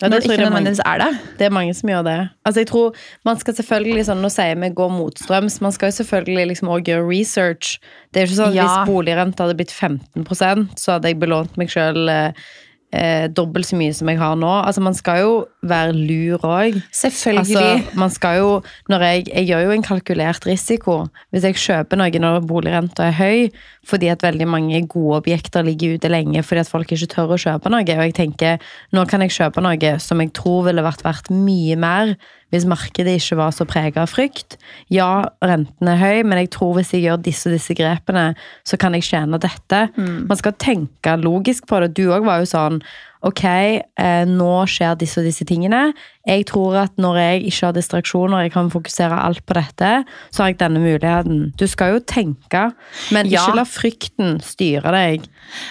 Ja, 0.00 0.08
det 0.08 0.22
det 0.22 0.30
ikke 0.30 0.44
nødvendigvis 0.44 0.80
er 0.86 1.00
det. 1.02 1.08
det 1.38 1.46
er 1.48 1.50
mange 1.50 1.74
som 1.74 1.90
gjør 1.90 2.04
det. 2.06 2.18
Altså 2.46 2.60
jeg 2.60 2.68
tror 2.70 2.96
man 3.26 3.40
skal 3.40 3.54
selvfølgelig, 3.58 4.04
sånn, 4.06 4.22
Nå 4.22 4.30
sier 4.30 4.54
vi 4.62 4.70
gå 4.70 4.88
motstrøms, 4.94 5.60
man 5.64 5.74
skal 5.74 5.90
jo 5.90 5.96
selvfølgelig 5.98 6.46
liksom 6.52 6.70
også 6.70 6.84
gjøre 6.90 7.08
research. 7.08 7.80
Det 8.14 8.22
er 8.22 8.26
jo 8.26 8.30
ikke 8.30 8.40
sånn 8.42 8.54
at 8.54 8.58
Ja. 8.60 8.68
Hvis 8.68 8.92
boligrenta 8.92 9.44
hadde 9.44 9.58
blitt 9.58 9.74
15% 9.74 10.78
så 10.78 10.96
hadde 10.96 11.10
jeg 11.10 11.18
belånt 11.18 11.58
meg 11.58 11.72
sjøl 11.72 12.08
eh, 12.08 12.46
eh, 12.92 13.26
dobbelt 13.28 13.68
så 13.68 13.76
mye 13.78 13.94
som 13.96 14.08
jeg 14.10 14.20
har 14.20 14.36
nå. 14.38 14.50
Altså 14.62 14.82
Man 14.84 14.96
skal 14.96 15.22
jo 15.22 15.32
være 15.68 15.94
lur 15.96 16.44
òg. 16.46 16.78
Selvfølgelig. 16.94 17.56
Altså, 17.56 17.98
man 17.98 18.12
skal 18.14 18.38
jo, 18.38 18.50
når 18.88 19.04
jeg, 19.08 19.24
jeg 19.34 19.48
gjør 19.50 19.64
jo 19.66 19.74
en 19.76 19.86
kalkulert 19.86 20.46
risiko. 20.46 20.96
Hvis 21.30 21.46
jeg 21.48 21.58
kjøper 21.58 22.00
noe 22.00 22.22
når 22.22 22.40
boligrenta 22.48 23.08
er 23.08 23.18
høy, 23.18 23.48
fordi 23.88 24.10
at 24.12 24.24
veldig 24.24 24.48
mange 24.48 24.80
gode 24.86 25.22
objekter 25.22 25.64
ligger 25.66 25.96
ute 25.96 26.10
lenge 26.12 26.42
fordi 26.44 26.60
at 26.64 26.70
folk 26.70 26.90
ikke 26.92 27.10
tør 27.10 27.34
å 27.34 27.40
kjøpe 27.40 27.72
noe, 27.72 27.84
og 27.84 28.04
jeg 28.04 28.16
tenker 28.16 28.58
nå 28.92 29.04
kan 29.08 29.24
jeg 29.24 29.34
kjøpe 29.36 29.64
noe 29.64 29.94
som 30.02 30.20
jeg 30.20 30.34
tror 30.36 30.66
ville 30.68 30.84
vært 30.84 31.04
verdt 31.06 31.32
mye 31.32 31.78
mer 31.80 32.16
hvis 32.52 32.64
markedet 32.68 33.18
ikke 33.18 33.36
var 33.40 33.52
så 33.52 33.66
prega 33.68 34.04
av 34.04 34.12
frykt. 34.12 34.56
Ja, 34.92 35.28
renten 35.44 35.90
er 35.90 36.00
høy, 36.00 36.22
men 36.24 36.40
jeg 36.40 36.52
tror 36.54 36.78
hvis 36.78 36.94
jeg 36.94 37.04
gjør 37.04 37.20
disse 37.26 37.50
og 37.50 37.56
disse 37.56 37.76
grepene, 37.76 38.30
så 38.64 38.78
kan 38.80 38.96
jeg 38.96 39.04
tjene 39.10 39.40
dette. 39.42 39.82
Man 39.98 40.40
skal 40.40 40.56
tenke 40.56 41.18
logisk 41.20 41.68
på 41.68 41.82
det. 41.84 41.92
Du 41.98 42.08
òg 42.08 42.24
var 42.28 42.40
jo 42.40 42.48
sånn 42.48 42.80
Ok, 43.26 43.42
eh, 43.44 44.24
nå 44.30 44.50
skjer 44.70 44.94
disse 45.00 45.18
og 45.18 45.24
disse 45.26 45.42
tingene. 45.48 45.92
Jeg 46.28 46.44
tror 46.46 46.76
at 46.84 46.92
når 47.00 47.16
jeg 47.18 47.40
ikke 47.48 47.66
har 47.66 47.72
distraksjoner, 47.74 48.44
jeg 48.44 48.52
kan 48.54 48.68
fokusere 48.70 49.16
alt 49.24 49.40
på 49.48 49.56
dette, 49.58 50.04
så 50.30 50.42
har 50.44 50.52
jeg 50.52 50.58
denne 50.60 50.78
muligheten. 50.78 51.40
Du 51.58 51.66
skal 51.66 51.96
jo 51.96 52.00
tenke, 52.00 52.72
men 53.10 53.26
Ja. 53.26 53.42
ikke 53.42 53.56
la 53.56 53.64
frykten 53.64 54.38
styre 54.44 54.92
deg. 54.94 55.26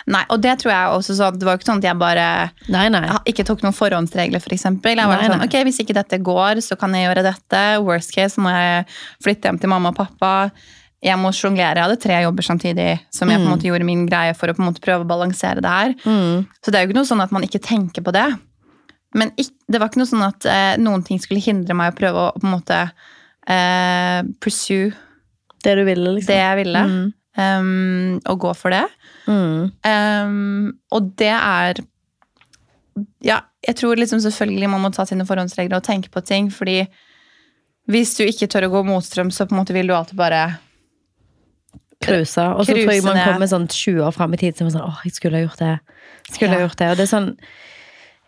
Nei, 0.08 0.24
og 0.30 0.42
det 0.42 0.58
tror 0.60 0.72
jeg 0.74 0.98
også 0.98 1.16
sånn, 1.16 1.38
Det 1.40 1.46
var 1.46 1.56
jo 1.56 1.60
ikke 1.62 1.72
sånn 1.72 1.78
at 1.78 1.84
jeg 1.84 1.98
bare 2.00 2.52
Nei, 2.70 2.90
nei. 2.90 3.08
ikke 3.26 3.46
tok 3.46 3.62
noen 3.64 3.74
forhåndsregler, 3.74 4.42
for 4.42 4.50
eksempel. 4.52 4.96
Jeg 4.98 5.08
var 5.08 5.22
Nei, 5.22 5.30
sånn, 5.30 5.44
ok, 5.46 5.64
Hvis 5.64 5.80
ikke 5.80 5.94
dette 5.94 6.20
går, 6.20 6.56
så 6.62 6.78
kan 6.78 6.92
jeg 6.94 7.08
gjøre 7.08 7.24
dette. 7.24 7.82
Worst 7.84 8.12
case 8.14 8.36
så 8.36 8.42
må 8.42 8.50
jeg 8.52 8.86
flytte 9.24 9.44
hjem 9.48 9.60
til 9.62 9.70
mamma 9.70 9.90
og 9.90 9.96
pappa. 9.96 10.52
Jeg 11.06 11.20
må 11.22 11.30
sjonglere. 11.36 11.78
Jeg 11.78 11.86
hadde 11.86 12.02
tre 12.02 12.20
jobber 12.24 12.46
samtidig, 12.46 12.90
som 13.14 13.30
jeg 13.30 13.38
på 13.38 13.46
en 13.46 13.52
måte 13.54 13.68
gjorde 13.70 13.86
min 13.86 14.08
greie 14.10 14.34
for 14.38 14.50
å 14.50 14.56
på 14.58 14.64
en 14.64 14.70
måte 14.72 14.82
prøve 14.82 15.06
å 15.06 15.10
balansere 15.10 15.62
det 15.62 15.74
her. 15.74 15.94
Mm. 16.08 16.48
Så 16.58 16.74
det 16.74 16.80
er 16.80 16.86
jo 16.86 16.90
ikke 16.90 16.98
noe 16.98 17.10
sånn 17.12 17.22
at 17.22 17.36
man 17.36 17.46
ikke 17.46 17.62
tenker 17.64 18.06
på 18.06 18.14
det. 18.16 18.26
Men 19.18 19.32
ikke, 19.38 19.54
det 19.70 19.82
var 19.82 19.92
ikke 19.92 20.02
noe 20.02 20.10
sånn 20.10 20.26
at 20.26 20.48
eh, 20.50 20.74
noen 20.82 21.06
ting 21.06 21.22
skulle 21.22 21.44
hindre 21.44 21.78
meg 21.78 21.94
å 21.94 21.98
prøve 22.00 22.24
å 22.26 22.34
på 22.38 22.48
en 22.48 22.56
måte 22.56 22.80
eh, 23.48 24.20
pursue 24.44 24.90
Det 25.64 25.76
du 25.78 25.84
ville, 25.88 26.18
liksom. 26.18 26.32
det 26.32 26.40
jeg 26.42 26.60
ville. 26.64 26.84
Mm. 26.90 27.14
Um, 27.38 28.18
og 28.26 28.40
gå 28.42 28.52
for 28.58 28.74
det. 28.74 28.86
Mm. 29.30 29.70
Um, 29.86 30.70
og 30.90 31.12
det 31.22 31.34
er 31.36 31.84
Ja, 33.22 33.44
jeg 33.62 33.78
tror 33.78 34.00
liksom 34.00 34.24
selvfølgelig 34.24 34.70
man 34.72 34.82
må 34.82 34.90
ta 34.96 35.06
sine 35.06 35.26
forhåndsregler 35.30 35.78
og 35.78 35.86
tenke 35.86 36.10
på 36.10 36.24
ting, 36.26 36.50
fordi 36.50 36.88
hvis 37.88 38.16
du 38.18 38.26
ikke 38.26 38.50
tør 38.52 38.66
å 38.68 38.72
gå 38.74 38.82
motstrøm, 38.88 39.30
så 39.32 39.46
på 39.46 39.56
en 39.56 39.62
måte 39.62 39.76
vil 39.76 39.88
du 39.88 39.94
alltid 39.96 40.18
bare 40.20 40.42
Cruise. 42.04 42.38
Og 42.38 42.66
så 42.68 42.76
tror 42.76 42.94
jeg 42.94 43.06
man 43.06 43.20
kommer 43.24 43.50
sånn 43.50 43.68
20 43.72 44.06
år 44.06 44.14
fram 44.16 44.36
i 44.36 44.40
tid 44.42 44.58
så 44.58 44.68
er 44.68 44.74
sånn 44.76 44.86
åh, 44.86 45.02
jeg 45.08 45.16
skulle 45.18 45.40
ha 45.40 45.48
gjort 45.48 45.64
det. 45.64 45.74
Skulle 46.30 46.54
ha 46.54 46.62
gjort 46.66 46.78
det. 46.80 46.92
Og 46.94 47.00
det 47.00 47.08
er 47.08 47.12
sånn 47.12 47.32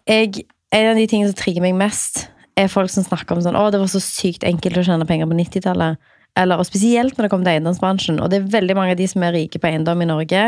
jeg, 0.09 0.45
En 0.73 0.91
av 0.91 0.97
de 0.97 1.05
tingene 1.09 1.31
som 1.31 1.37
trigger 1.37 1.65
meg 1.65 1.75
mest, 1.77 2.27
er 2.59 2.69
folk 2.69 2.91
som 2.93 3.05
snakker 3.05 3.37
om 3.37 3.43
sånn 3.45 3.57
å, 3.57 3.69
det 3.73 3.79
var 3.81 3.89
så 3.89 4.01
sykt 4.03 4.43
enkelt 4.45 4.77
å 4.77 4.83
tjene 4.85 5.07
penger 5.09 5.29
på 5.29 5.37
90-tallet. 5.37 6.09
Eller, 6.37 6.61
og 6.61 6.67
spesielt 6.67 7.17
når 7.17 7.25
det 7.25 7.31
kommer 7.31 7.47
til 7.47 7.57
eiendomsbransjen. 7.57 8.19
Og 8.21 8.29
det 8.29 8.39
er 8.39 8.51
veldig 8.53 8.75
mange 8.77 8.93
av 8.93 8.99
de 8.99 9.07
som 9.09 9.23
er 9.25 9.33
rike 9.33 9.61
på 9.61 9.69
eiendom 9.69 10.03
i 10.03 10.09
Norge, 10.09 10.43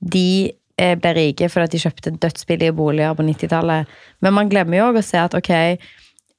de 0.00 0.26
eh, 0.80 0.94
ble 0.98 1.12
rike 1.16 1.50
fordi 1.52 1.68
at 1.68 1.74
de 1.74 1.82
kjøpte 1.84 2.14
dødsbillige 2.22 2.76
boliger 2.76 3.14
på 3.18 3.26
90-tallet. 3.28 3.98
Men 4.24 4.36
man 4.36 4.50
glemmer 4.50 4.80
jo 4.80 4.88
òg 4.88 5.00
å 5.00 5.04
se 5.06 5.20
at 5.20 5.36
ok, 5.38 5.52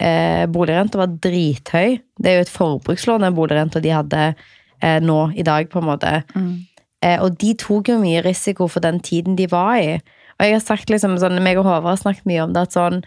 eh, 0.01 0.43
boligrenta 0.51 0.99
var 1.01 1.13
drithøy. 1.23 2.01
Det 2.19 2.31
er 2.31 2.39
jo 2.39 2.47
et 2.47 2.55
forbrukslån, 2.55 3.23
den 3.23 3.37
boligrenta 3.37 3.83
de 3.83 3.93
hadde 3.95 4.25
eh, 4.81 4.99
nå 5.03 5.19
i 5.35 5.45
dag, 5.47 5.69
på 5.71 5.81
en 5.81 5.89
måte. 5.89 6.13
Eh, 7.01 7.17
og 7.21 7.37
de 7.41 7.53
tok 7.57 7.89
jo 7.89 8.01
mye 8.01 8.21
risiko 8.25 8.67
for 8.69 8.83
den 8.83 8.99
tiden 8.99 9.37
de 9.39 9.49
var 9.51 9.77
i. 9.79 9.95
Og 10.37 10.45
jeg 10.45 10.57
har 10.57 10.63
sagt 10.65 10.89
liksom 10.89 11.17
sånn, 11.21 11.41
meg 11.43 11.59
og 11.61 11.67
Håvard 11.69 11.95
har 11.95 12.03
snakket 12.03 12.29
mye 12.29 12.45
om 12.45 12.53
det, 12.55 12.67
at 12.69 12.77
sånn 12.77 13.03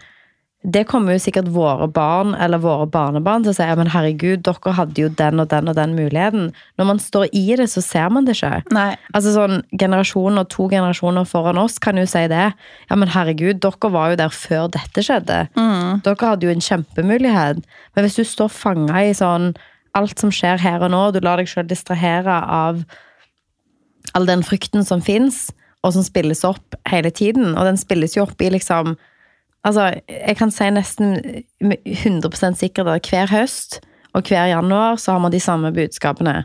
det 0.65 0.85
kommer 0.89 1.13
jo 1.13 1.21
sikkert 1.21 1.49
våre 1.53 1.87
barn 1.91 2.33
eller 2.41 2.61
våre 2.61 2.87
barnebarn 2.89 3.43
til 3.45 3.51
å 3.51 3.57
si 3.57 3.65
ja, 3.67 3.75
men 3.77 3.91
herregud, 3.93 4.41
dere 4.45 4.73
hadde 4.77 5.03
jo 5.03 5.09
den 5.19 5.41
og 5.43 5.49
den 5.51 5.69
og 5.69 5.77
den 5.77 5.93
muligheten. 5.97 6.47
Når 6.79 6.89
man 6.89 7.01
står 7.01 7.27
i 7.37 7.43
det, 7.59 7.67
så 7.71 7.83
ser 7.85 8.09
man 8.13 8.25
det 8.25 8.37
ikke. 8.37 8.63
Nei. 8.73 8.95
Altså 9.13 9.35
sånn, 9.35 9.61
Generasjoner, 9.77 10.47
To 10.55 10.67
generasjoner 10.71 11.27
foran 11.29 11.59
oss 11.61 11.77
kan 11.81 11.99
jo 11.99 12.07
si 12.09 12.23
det. 12.31 12.47
Ja, 12.89 12.97
men 12.97 13.11
herregud, 13.13 13.61
dere 13.63 13.93
var 13.93 14.13
jo 14.13 14.19
der 14.23 14.33
før 14.33 14.71
dette 14.73 15.05
skjedde. 15.05 15.45
Mm. 15.57 16.01
Dere 16.05 16.31
hadde 16.31 16.49
jo 16.49 16.55
en 16.55 16.65
kjempemulighet. 16.65 17.61
Men 17.93 18.07
hvis 18.07 18.17
du 18.17 18.25
står 18.25 18.53
fanga 18.53 19.05
i 19.05 19.13
sånn 19.17 19.53
alt 19.95 20.19
som 20.19 20.31
skjer 20.33 20.59
her 20.61 20.83
og 20.85 20.91
nå, 20.91 21.01
du 21.15 21.19
lar 21.23 21.37
deg 21.41 21.47
sjøl 21.47 21.67
distrahere 21.69 22.35
av 22.43 22.83
all 24.15 24.27
den 24.29 24.43
frykten 24.45 24.85
som 24.85 25.01
fins, 25.03 25.49
og 25.83 25.93
som 25.95 26.03
spilles 26.05 26.43
opp 26.47 26.75
hele 26.89 27.11
tiden. 27.13 27.53
Og 27.55 27.65
den 27.67 27.77
spilles 27.77 28.15
jo 28.17 28.23
opp 28.27 28.41
i 28.41 28.51
liksom 28.53 28.95
Altså, 29.65 29.87
jeg 30.05 30.35
kan 30.37 30.51
si 30.53 30.67
nesten 30.69 31.15
100% 31.63 32.59
sikkert 32.59 32.85
at 32.91 33.07
hver 33.09 33.31
høst 33.31 33.79
og 34.13 34.29
hver 34.29 34.45
januar 34.51 34.99
så 35.01 35.15
har 35.15 35.23
man 35.23 35.33
de 35.33 35.39
samme 35.41 35.71
budskapene. 35.73 36.43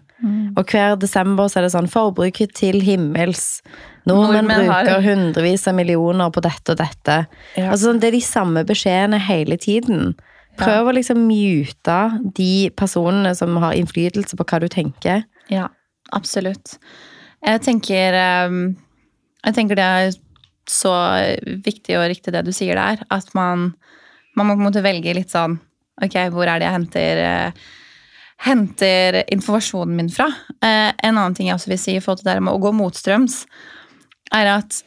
Og 0.56 0.64
hver 0.72 0.96
desember 0.96 1.50
så 1.52 1.60
er 1.60 1.66
det 1.66 1.74
sånn 1.74 1.90
forbruket 1.92 2.54
til 2.56 2.80
himmels. 2.82 3.60
Nordmenn 4.08 4.48
Nordmenn 4.48 4.70
har- 4.72 4.88
bruker 4.88 5.04
hundrevis 5.04 5.68
av 5.68 5.74
millioner 5.76 6.30
på 6.32 6.40
dette 6.40 6.72
og 6.72 6.78
dette. 6.80 7.18
Ja. 7.60 7.68
Altså, 7.70 7.90
sånn, 7.90 8.00
det 8.00 8.08
er 8.08 8.16
de 8.16 8.24
samme 8.24 8.64
beskjedene 8.64 9.20
hele 9.20 9.56
tiden. 9.60 10.14
Prøv 10.58 10.90
å 10.90 10.94
liksom 10.96 11.22
mute 11.28 11.98
de 12.36 12.70
personene 12.76 13.32
som 13.38 13.54
har 13.62 13.76
innflytelse 13.78 14.36
på 14.36 14.46
hva 14.48 14.60
du 14.62 14.68
tenker. 14.72 15.22
Ja, 15.52 15.68
absolutt. 16.16 16.76
Jeg 17.46 17.62
tenker, 17.64 18.16
ehm, 18.18 18.76
jeg 19.46 19.56
tenker 19.56 19.78
det 19.78 19.86
er 19.86 20.12
så 20.70 20.92
viktig 21.64 21.96
og 21.98 22.08
riktig 22.12 22.34
det 22.34 22.44
du 22.46 22.52
sier 22.54 22.78
der, 22.78 23.02
at 23.10 23.32
man, 23.34 23.70
man 24.36 24.48
må 24.48 24.56
på 24.56 24.62
en 24.62 24.68
måte 24.68 24.84
velge 24.84 25.16
litt 25.16 25.32
sånn 25.32 25.58
Ok, 26.00 26.14
hvor 26.32 26.48
er 26.48 26.56
det 26.56 26.64
jeg 26.64 26.72
henter, 26.72 27.18
eh, 27.20 27.64
henter 28.46 29.18
informasjonen 29.34 29.98
min 29.98 30.06
fra? 30.08 30.30
Eh, 30.64 30.94
en 30.96 31.10
annen 31.10 31.34
ting 31.36 31.50
jeg 31.50 31.58
også 31.58 31.68
vil 31.74 31.80
si 31.82 31.96
i 31.98 32.00
forhold 32.00 32.22
til 32.22 32.30
det 32.30 32.36
med 32.46 32.54
å 32.54 32.62
gå 32.62 32.70
motstrøms, 32.72 33.42
er 34.32 34.48
at 34.48 34.78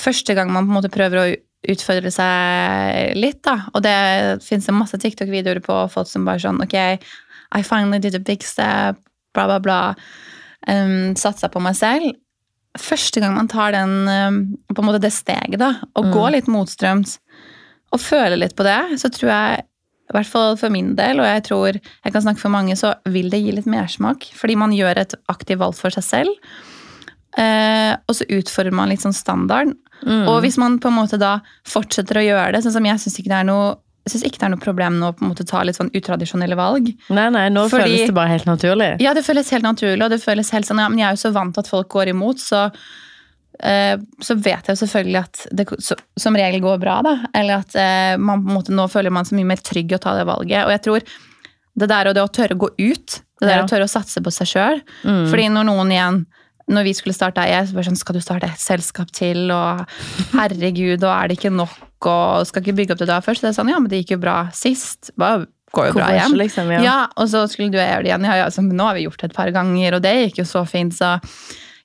første 0.00 0.32
gang 0.32 0.48
man 0.48 0.64
på 0.64 0.72
en 0.72 0.78
måte 0.78 0.92
prøver 0.94 1.20
å 1.20 1.26
utfordre 1.68 2.10
seg 2.10 3.12
litt, 3.18 3.42
da, 3.46 3.68
og 3.74 3.82
det 3.84 4.42
fins 4.42 4.66
masse 4.74 4.98
TikTok-videoer 4.98 5.60
på 5.62 5.76
folk 5.92 6.08
som 6.10 6.24
bare 6.26 6.42
sånn 6.42 6.58
Ok, 6.64 6.74
I 6.74 7.62
finally 7.62 8.00
did 8.02 8.16
a 8.16 8.18
big 8.18 8.42
step, 8.42 8.98
bla, 9.34 9.46
bla, 9.46 9.58
bla. 9.62 9.80
Um, 10.66 11.14
Satsa 11.18 11.48
på 11.52 11.60
meg 11.62 11.76
selv. 11.78 12.14
Første 12.78 13.20
gang 13.20 13.34
man 13.36 13.48
tar 13.52 13.72
den, 13.76 13.92
um, 14.08 14.38
på 14.72 14.80
en 14.82 14.88
måte 14.88 15.02
det 15.04 15.12
steget, 15.12 15.58
da, 15.60 15.74
og 15.94 16.06
Mm. 16.06 16.12
går 16.12 16.30
litt 16.32 16.48
motstrøms, 16.48 17.18
og 17.92 18.00
føler 18.00 18.38
litt 18.40 18.56
på 18.56 18.64
det, 18.64 18.98
så 18.98 19.10
tror 19.12 19.28
jeg, 19.30 19.64
i 20.10 20.12
hvert 20.16 20.26
fall 20.26 20.56
for 20.56 20.68
min 20.72 20.94
del, 20.96 21.20
og 21.20 21.26
jeg 21.26 21.42
tror 21.44 21.72
jeg 21.76 22.12
kan 22.12 22.22
snakke 22.22 22.40
for 22.40 22.48
mange, 22.50 22.74
så 22.76 22.94
vil 23.06 23.30
det 23.30 23.42
gi 23.44 23.52
litt 23.52 23.66
mersmak. 23.66 24.24
Fordi 24.34 24.56
man 24.56 24.72
gjør 24.72 24.98
et 24.98 25.14
aktivt 25.28 25.58
valg 25.60 25.74
for 25.76 25.90
seg 25.90 26.04
selv. 26.04 26.30
Uh, 27.38 27.96
og 28.08 28.16
så 28.18 28.26
utfordrer 28.28 28.74
man 28.76 28.90
litt 28.90 29.00
sånn 29.00 29.14
standard. 29.16 29.72
Mm. 30.06 30.26
Og 30.28 30.40
hvis 30.44 30.58
man 30.58 30.78
på 30.82 30.90
en 30.90 30.98
måte 30.98 31.18
da 31.20 31.36
fortsetter 31.68 32.20
å 32.20 32.26
gjøre 32.26 32.52
det, 32.56 32.62
sånn 32.64 32.74
som 32.78 32.86
jeg 32.88 33.02
syns 33.02 33.18
ikke 33.20 33.32
det 33.32 33.40
er 33.42 33.48
noe 33.48 33.72
jeg 34.02 34.26
ikke 34.26 34.40
det 34.40 34.46
er 34.48 34.50
noe 34.50 34.58
problem 34.62 34.96
nå 34.98 35.12
å 35.12 35.14
på 35.14 35.22
en 35.22 35.30
måte 35.30 35.44
ta 35.46 35.60
litt 35.62 35.76
sånn 35.78 35.92
utradisjonelle 35.94 36.56
valg. 36.58 36.88
Nei, 37.14 37.28
nei, 37.30 37.44
nå 37.54 37.68
Fordi- 37.70 37.84
føles 37.86 38.08
det 38.10 38.14
bare 38.16 38.32
helt 38.32 38.48
naturlig. 38.48 38.88
Ja, 39.00 39.12
det 39.14 39.22
føles 39.22 39.50
helt 39.54 39.62
naturlig, 39.62 40.02
og 40.02 40.10
det 40.10 40.18
føles 40.18 40.50
helt 40.50 40.66
sånn, 40.66 40.80
ja, 40.82 40.88
men 40.88 40.98
jeg 40.98 41.06
er 41.06 41.14
jo 41.14 41.22
så 41.22 41.32
vant 41.32 41.54
til 41.54 41.62
at 41.62 41.70
folk 41.70 41.88
går 41.88 42.10
imot, 42.10 42.42
så 42.42 42.64
eh, 43.62 43.96
så 44.20 44.34
vet 44.34 44.66
jeg 44.66 44.74
jo 44.74 44.80
selvfølgelig 44.86 45.20
at 45.22 45.46
det 45.52 45.66
så, 45.78 45.96
som 46.18 46.34
regel 46.34 46.60
går 46.64 46.80
bra, 46.82 47.00
da. 47.06 47.14
Eller 47.32 47.62
at 47.62 47.76
eh, 47.78 48.16
man 48.18 48.42
på 48.42 48.50
en 48.50 48.56
måte 48.58 48.74
nå 48.74 48.88
føler 48.90 49.14
man 49.14 49.24
seg 49.28 49.38
mye 49.38 49.52
mer 49.52 49.62
trygg 49.62 49.92
i 49.92 49.98
å 49.98 50.02
ta 50.02 50.16
det 50.18 50.26
valget. 50.26 50.64
Og 50.66 50.74
jeg 50.74 50.82
tror 50.82 51.00
det 51.78 51.88
der 51.88 52.10
og 52.10 52.16
det 52.16 52.24
å 52.24 52.32
tørre 52.32 52.56
å 52.56 52.62
gå 52.66 52.72
ut, 52.78 53.20
det 53.40 53.48
der 53.48 53.58
Ja. 53.60 53.62
å 53.64 53.70
tørre 53.70 53.86
å 53.86 53.92
satse 53.92 54.20
på 54.20 54.32
seg 54.34 54.50
sjøl. 54.50 54.82
Mm. 55.04 55.28
Fordi 55.30 55.48
når 55.48 55.68
noen 55.70 55.94
igjen 55.94 56.26
når 56.70 56.86
vi 56.88 56.94
skulle 56.98 57.16
starte 57.16 57.42
EIE, 57.42 57.64
så 57.66 57.76
var 57.76 57.82
det 57.82 57.90
sånn, 57.90 58.00
skal 58.00 58.18
du 58.18 58.22
starte 58.24 58.50
et 58.50 58.62
selskap 58.62 59.10
til, 59.14 59.50
og 59.54 59.82
herregud, 60.34 61.02
og 61.02 61.10
er 61.14 61.30
det 61.30 61.38
ikke 61.38 61.54
nok, 61.54 61.80
og 62.10 62.46
skal 62.48 62.64
ikke 62.64 62.76
bygge 62.82 62.94
opp 62.94 63.02
det 63.02 63.10
har 63.10 63.24
først? 63.24 63.44
Det 63.44 63.52
er 63.52 63.58
sånn, 63.58 63.72
ja, 63.72 63.80
men 63.82 63.90
det 63.92 64.02
gikk 64.02 64.16
jo 64.16 64.22
bra 64.22 64.36
sist. 64.56 65.12
Bare 65.20 65.46
går 65.72 65.90
jo 65.90 65.96
bra 65.98 66.12
igjen. 66.12 66.38
liksom? 66.38 66.70
Ja. 66.74 66.84
Ja, 66.84 67.00
og 67.16 67.30
så 67.32 67.44
skulle 67.50 67.72
du 67.72 67.80
gjøre 67.80 68.04
det 68.04 68.12
igjen. 68.12 68.28
Ja, 68.28 68.38
ja, 68.44 68.48
så, 68.52 68.64
men 68.64 68.78
nå 68.78 68.86
har 68.88 68.98
vi 68.98 69.06
gjort 69.08 69.20
det 69.22 69.32
et 69.32 69.36
par 69.36 69.52
ganger, 69.54 69.98
og 69.98 70.04
det 70.04 70.14
gikk 70.26 70.42
jo 70.42 70.48
så 70.48 70.64
fint, 70.68 70.96
så 70.96 71.16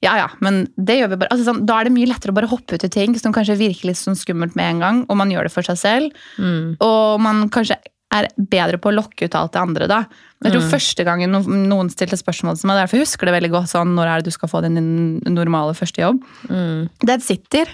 ja, 0.03 0.13
ja, 0.19 0.27
men 0.45 0.67
det 0.77 0.99
gjør 0.99 1.09
vi 1.13 1.17
bare. 1.23 1.31
Altså, 1.33 1.47
sånn, 1.47 1.63
da 1.65 1.79
er 1.79 1.87
det 1.87 1.95
mye 1.95 2.09
lettere 2.09 2.33
å 2.33 2.37
bare 2.37 2.49
hoppe 2.51 2.77
ut 2.77 2.85
i 2.85 2.91
ting 2.93 3.15
som 3.17 3.33
kanskje 3.33 3.57
virker 3.57 3.89
litt 3.89 3.97
sånn 3.97 4.17
skummelt 4.17 4.53
med 4.57 4.75
en 4.75 4.83
gang, 4.83 4.99
og 5.09 5.17
man 5.17 5.31
gjør 5.33 5.47
det 5.47 5.53
for 5.55 5.65
seg 5.65 5.79
selv. 5.81 6.25
Mm. 6.37 6.75
Og 6.85 7.23
man 7.23 7.47
kanskje 7.53 7.79
er 8.17 8.27
bedre 8.37 8.77
på 8.81 8.89
å 8.91 8.95
lokke 8.97 9.27
ut 9.27 9.35
alt 9.37 9.53
det 9.53 9.61
andre, 9.61 9.87
da. 9.87 9.99
Jeg 10.43 10.53
tror 10.53 10.63
Mm. 10.63 10.71
første 10.71 11.05
gangen 11.05 11.31
noen 11.69 11.89
stilte 11.89 12.17
spørsmål 12.19 12.59
til 12.59 12.67
meg, 12.69 12.81
derfor 12.81 13.01
husker 13.01 13.25
det 13.25 13.35
veldig 13.37 13.51
godt 13.51 13.71
sånn, 13.71 13.95
når 13.95 14.07
er 14.07 14.17
det 14.21 14.25
du 14.25 14.31
skal 14.35 14.49
få 14.49 14.61
din 14.61 15.19
normale 15.25 15.73
første 15.73 16.01
jobb? 16.03 16.21
Mm. 16.49 16.89
Det 16.99 17.21
sitter. 17.23 17.65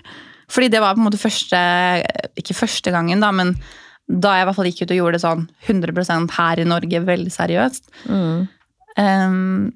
Fordi 0.49 0.69
det 0.69 0.79
var 0.83 0.93
på 0.95 0.99
en 1.01 1.07
måte 1.09 1.19
første 1.21 1.57
Ikke 2.37 2.53
første 2.53 2.91
gangen, 2.91 3.19
da, 3.19 3.31
men 3.31 3.55
da 4.09 4.33
jeg 4.35 4.43
i 4.43 4.45
hvert 4.49 4.55
fall 4.55 4.65
gikk 4.65 4.81
ut 4.83 4.91
og 4.91 4.97
gjorde 4.97 5.13
det 5.13 5.23
sånn 5.23 5.43
100% 5.65 6.31
her 6.31 6.59
i 6.59 6.63
Norge, 6.67 6.99
veldig 7.07 7.31
seriøst. 7.31 7.83
Mm. 8.09 8.47
Um, 8.97 9.73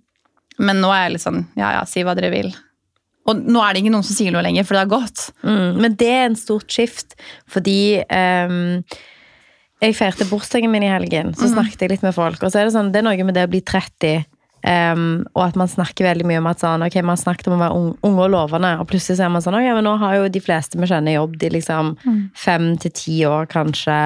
men 0.59 0.81
nå 0.81 0.89
er 0.91 1.03
jeg 1.07 1.13
litt 1.15 1.23
sånn 1.25 1.45
ja 1.57 1.71
ja, 1.77 1.83
si 1.85 2.03
hva 2.03 2.15
dere 2.17 2.31
vil. 2.33 2.51
Og 3.27 3.41
nå 3.43 3.59
er 3.63 3.73
det 3.73 3.83
ikke 3.83 3.91
noen 3.91 4.05
som 4.07 4.15
sier 4.15 4.31
noe 4.31 4.43
lenger, 4.45 4.63
for 4.67 4.75
det 4.77 4.83
har 4.85 4.91
gått. 4.99 5.31
Mm. 5.43 5.81
Men 5.83 5.95
det 5.99 6.07
er 6.13 6.25
en 6.29 6.35
stort 6.39 6.71
skift, 6.71 7.15
fordi 7.51 8.03
ehm, 8.07 8.83
jeg 9.83 9.97
feirte 9.97 10.25
bursdagen 10.29 10.71
min 10.73 10.85
i 10.87 10.89
helgen, 10.89 11.35
så 11.37 11.51
snakket 11.51 11.85
jeg 11.85 11.95
litt 11.95 12.05
med 12.05 12.15
folk, 12.15 12.41
og 12.41 12.49
så 12.49 12.61
er 12.61 12.67
det 12.67 12.73
sånn, 12.73 12.89
det 12.93 13.03
er 13.03 13.07
noe 13.07 13.27
med 13.27 13.37
det 13.37 13.45
å 13.45 13.51
bli 13.51 13.61
30, 13.61 14.23
um, 14.65 15.03
og 15.35 15.43
at 15.45 15.59
man 15.59 15.69
snakker 15.69 16.07
veldig 16.07 16.25
mye 16.27 16.39
om 16.41 16.49
at 16.49 16.63
sånn, 16.63 16.85
ok, 16.87 16.97
man 17.05 17.19
snakket 17.21 17.51
om 17.51 17.57
å 17.57 17.61
være 17.61 17.83
unge 18.09 18.25
og 18.25 18.31
lovende, 18.33 18.73
og 18.81 18.89
plutselig 18.89 19.19
så 19.19 19.27
er 19.27 19.31
man 19.35 19.45
sånn, 19.45 19.59
ok, 19.59 19.69
men 19.77 19.85
nå 19.85 19.93
har 20.01 20.17
jo 20.17 20.31
de 20.33 20.41
fleste 20.41 20.81
vi 20.81 20.89
kjenner 20.89 21.19
jobb 21.19 21.37
i 21.45 21.53
liksom 21.59 21.93
fem 22.33 22.71
til 22.81 22.95
ti 22.97 23.19
år 23.29 23.49
kanskje. 23.53 23.99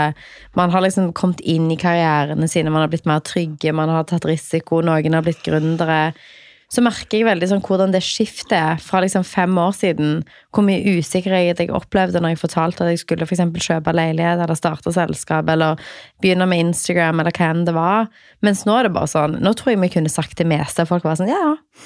Man 0.59 0.75
har 0.75 0.83
liksom 0.83 1.13
kommet 1.15 1.39
inn 1.47 1.71
i 1.71 1.79
karrierene 1.79 2.51
sine, 2.51 2.73
man 2.73 2.83
har 2.83 2.91
blitt 2.91 3.07
mer 3.07 3.23
trygge, 3.23 3.71
man 3.71 3.91
har 3.93 4.07
tatt 4.11 4.27
risiko, 4.27 4.83
noen 4.83 5.15
har 5.15 5.23
blitt 5.23 5.43
gründere. 5.47 6.03
Så 6.71 6.79
merker 6.85 7.17
jeg 7.19 7.25
veldig 7.27 7.49
sånn 7.51 7.61
hvordan 7.65 7.91
det 7.91 7.99
skiftet 8.05 8.53
er 8.55 8.77
fra 8.79 9.01
liksom 9.03 9.25
fem 9.27 9.57
år 9.59 9.73
siden. 9.75 10.21
Hvor 10.55 10.63
mye 10.63 10.93
usikkerhet 11.01 11.59
jeg 11.59 11.71
opplevde 11.75 12.21
når 12.23 12.31
jeg 12.35 12.39
fortalte 12.45 12.85
at 12.85 12.93
jeg 12.93 13.01
skulle 13.01 13.27
for 13.27 13.35
eksempel 13.35 13.63
kjøpe 13.65 13.91
leilighet 13.97 14.39
eller 14.39 14.55
starte 14.55 14.93
selskap 14.95 15.51
eller 15.51 15.81
begynne 16.23 16.47
med 16.47 16.63
Instagram 16.69 17.19
eller 17.19 17.35
hva 17.35 17.49
enn 17.51 17.65
det 17.67 17.75
var. 17.75 18.07
Mens 18.45 18.63
nå 18.67 18.77
er 18.79 18.87
det 18.87 18.93
bare 18.95 19.11
sånn 19.11 19.35
Nå 19.43 19.51
tror 19.59 19.73
jeg 19.73 19.81
vi 19.83 19.91
kunne 19.97 20.11
sagt 20.13 20.37
det 20.39 20.47
meste. 20.47 20.87
Folk 20.87 21.03
var 21.03 21.19
sånn 21.19 21.27
Ja, 21.31 21.41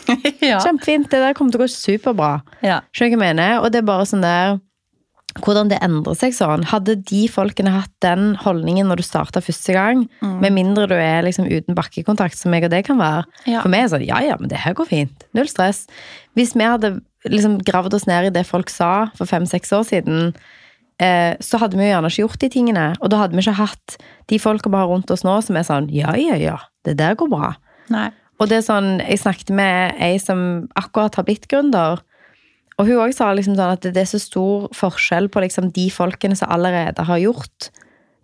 ja, 0.06 0.16
ja. 0.52 0.62
kjempefint. 0.62 1.10
Det 1.10 1.24
der 1.24 1.34
kommer 1.34 1.56
til 1.56 1.64
å 1.64 1.66
gå 1.66 1.72
superbra. 1.74 2.32
ja. 2.62 2.84
Skjønner 2.94 3.18
du 3.18 3.20
hva 3.24 3.26
jeg 3.32 3.36
mener? 3.40 3.58
Og 3.66 3.72
det 3.74 3.82
er 3.82 3.90
bare 3.90 4.06
sånn 4.06 4.22
der 4.26 4.60
hvordan 5.44 5.68
det 5.72 5.82
endrer 5.84 6.16
seg 6.16 6.36
sånn. 6.36 6.64
Hadde 6.70 6.96
de 7.10 7.26
folkene 7.32 7.74
hatt 7.74 7.92
den 8.04 8.36
holdningen 8.40 8.88
når 8.88 9.02
du 9.02 9.06
starta 9.08 9.42
første 9.44 9.76
gang, 9.76 10.06
med 10.22 10.56
mindre 10.56 10.88
du 10.88 10.96
er 10.96 11.26
liksom 11.28 11.50
uten 11.50 11.76
bakkekontakt, 11.76 12.38
som 12.40 12.56
jeg 12.56 12.68
og 12.68 12.72
det 12.72 12.86
kan 12.88 13.00
være 13.02 13.26
Ja. 13.46 13.62
For 13.62 13.70
meg 13.70 13.84
er 13.84 13.90
det 13.90 13.94
sånn 13.96 14.08
ja 14.08 14.22
ja, 14.24 14.38
men 14.40 14.50
det 14.52 14.62
her 14.64 14.74
går 14.78 14.88
fint. 14.88 15.26
Null 15.36 15.50
stress. 15.52 15.86
Hvis 16.36 16.56
vi 16.56 16.64
hadde 16.64 17.02
liksom 17.28 17.60
gravd 17.66 17.98
oss 17.98 18.08
ned 18.08 18.30
i 18.30 18.36
det 18.36 18.46
folk 18.48 18.70
sa 18.70 19.10
for 19.18 19.28
fem-seks 19.28 19.74
år 19.76 19.84
siden, 19.90 20.34
eh, 21.00 21.36
så 21.44 21.60
hadde 21.60 21.78
vi 21.78 21.88
jo 21.88 21.94
gjerne 21.94 22.12
ikke 22.12 22.24
gjort 22.24 22.42
de 22.44 22.50
tingene. 22.50 22.86
Og 23.02 23.12
da 23.12 23.24
hadde 23.24 23.36
vi 23.36 23.44
ikke 23.44 23.60
hatt 23.60 23.98
de 24.32 24.40
folka 24.40 24.70
vi 24.70 24.80
har 24.80 24.88
rundt 24.88 25.12
oss 25.12 25.26
nå, 25.28 25.42
som 25.44 25.58
er 25.58 25.68
sånn 25.68 25.90
ja 25.92 26.16
ja 26.16 26.38
ja, 26.40 26.60
det 26.86 26.98
der 27.02 27.18
går 27.20 27.32
bra. 27.34 27.56
Nei. 27.90 28.10
Og 28.40 28.50
det 28.52 28.60
er 28.60 28.68
sånn, 28.68 29.00
Jeg 29.00 29.20
snakket 29.20 29.52
med 29.56 29.96
ei 30.00 30.18
som 30.20 30.68
akkurat 30.76 31.16
har 31.16 31.24
blitt 31.24 31.48
gründer. 31.48 32.02
Og 32.80 32.90
hun 32.90 33.00
også 33.00 33.22
sa 33.22 33.32
liksom 33.36 33.56
sånn 33.56 33.76
at 33.78 33.88
det 33.88 34.02
er 34.02 34.10
så 34.10 34.20
stor 34.20 34.70
forskjell 34.76 35.30
på 35.32 35.44
liksom 35.46 35.72
de 35.76 35.88
folkene 35.94 36.36
som 36.36 36.52
allerede 36.52 37.08
har 37.08 37.22
gjort 37.24 37.70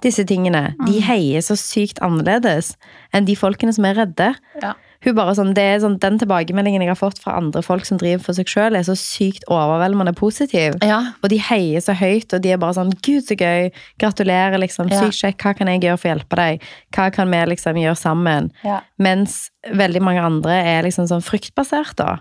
disse 0.03 0.25
tingene. 0.27 0.71
De 0.87 1.01
heier 1.05 1.43
så 1.45 1.55
sykt 1.59 2.01
annerledes 2.03 2.73
enn 3.15 3.27
de 3.27 3.35
folkene 3.37 3.73
som 3.75 3.85
er 3.87 3.99
redde. 4.01 4.31
Ja. 4.63 4.73
Hun 5.01 5.15
bare 5.17 5.33
sånn, 5.33 5.55
det 5.57 5.63
er 5.65 5.79
sånn, 5.81 5.97
Den 6.01 6.19
tilbakemeldingen 6.21 6.83
jeg 6.83 6.91
har 6.91 6.99
fått 6.99 7.21
fra 7.21 7.33
andre 7.39 7.63
folk 7.65 7.87
som 7.87 7.97
driver 8.01 8.21
for 8.27 8.37
seg 8.37 8.49
sjøl, 8.49 8.77
er 8.77 8.85
så 8.85 8.93
sykt 8.97 9.47
overveldende 9.49 10.13
positiv. 10.17 10.77
Ja. 10.85 10.99
Og 11.23 11.31
de 11.33 11.39
heier 11.41 11.81
så 11.81 11.95
høyt, 11.97 12.33
og 12.35 12.43
de 12.43 12.53
er 12.53 12.61
bare 12.61 12.77
sånn 12.77 12.93
'Gud, 12.93 13.25
så 13.25 13.37
gøy! 13.37 13.71
Gratulerer, 14.01 14.59
liksom. 14.61 14.91
Sykt 14.93 15.17
kjekk. 15.17 15.41
Hva 15.41 15.55
kan 15.57 15.71
jeg 15.73 15.81
gjøre 15.81 15.97
for 15.97 16.09
å 16.09 16.13
hjelpe 16.13 16.37
deg? 16.37 16.67
Hva 16.93 17.09
kan 17.13 17.33
vi 17.33 17.45
liksom 17.49 17.81
gjøre 17.81 17.97
sammen?' 17.97 18.51
Ja. 18.63 18.81
Mens 18.99 19.49
veldig 19.65 20.01
mange 20.01 20.21
andre 20.21 20.53
er 20.53 20.83
liksom 20.85 21.09
sånn 21.09 21.25
fryktbasert, 21.25 21.97
da. 21.97 22.19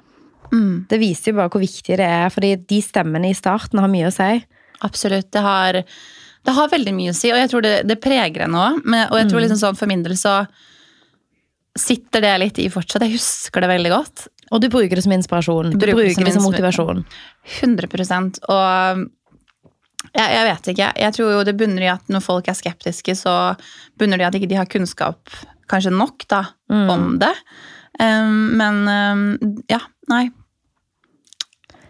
Mm. 0.52 0.86
Det 0.90 0.98
viser 1.00 1.32
jo 1.32 1.40
bare 1.40 1.52
hvor 1.52 1.62
viktig 1.62 1.98
det 2.00 2.06
er, 2.06 2.32
fordi 2.32 2.54
de 2.72 2.80
stemmene 2.84 3.30
i 3.30 3.36
starten 3.36 3.82
har 3.82 3.90
mye 3.92 4.08
å 4.08 4.14
si. 4.14 4.32
Absolutt. 4.86 5.30
Det 5.32 5.44
har, 5.44 5.80
det 6.46 6.56
har 6.56 6.72
veldig 6.72 6.96
mye 6.96 7.14
å 7.14 7.16
si, 7.16 7.30
og 7.32 7.38
jeg 7.40 7.52
tror 7.52 7.64
det, 7.66 7.76
det 7.88 8.00
preger 8.02 8.46
en 8.46 8.58
òg. 8.58 8.82
Og 8.82 9.16
jeg 9.20 9.30
tror 9.30 9.44
liksom 9.44 9.62
sånn 9.62 9.78
for 9.78 9.90
min 9.90 10.04
del 10.06 10.16
så 10.18 10.42
sitter 11.78 12.24
det 12.24 12.34
litt 12.42 12.58
i 12.58 12.68
fortsatt. 12.72 13.04
Jeg 13.06 13.18
husker 13.18 13.62
det 13.62 13.70
veldig 13.70 13.92
godt. 13.92 14.26
Og 14.50 14.62
du 14.62 14.66
bruker 14.72 14.98
det 14.98 15.04
som 15.06 15.14
inspirasjon. 15.14 15.70
Du 15.70 15.78
Bruker 15.78 15.94
bruker, 16.00 16.26
det 16.26 16.34
som 16.34 16.44
motivasjon. 16.44 17.04
100 17.60 17.86
Og 18.50 19.04
jeg, 20.10 20.26
jeg 20.34 20.46
vet 20.48 20.70
ikke. 20.72 20.88
Jeg 21.04 21.14
tror 21.16 21.32
jo 21.36 21.44
det 21.46 21.54
bunner 21.60 21.86
i 21.86 21.92
at 21.92 22.10
når 22.10 22.24
folk 22.24 22.50
er 22.50 22.58
skeptiske, 22.58 23.14
så 23.18 23.54
bunner 24.00 24.18
det 24.18 24.26
i 24.26 24.28
at 24.30 24.38
ikke 24.40 24.50
de 24.50 24.58
har 24.58 24.70
kunnskap 24.70 25.30
kanskje 25.70 25.94
nok 25.94 26.26
da, 26.30 26.44
om 26.66 27.14
det. 27.22 27.30
Um, 28.00 28.56
men 28.58 28.82
um, 28.88 29.24
ja, 29.70 29.78
nei. 30.10 30.24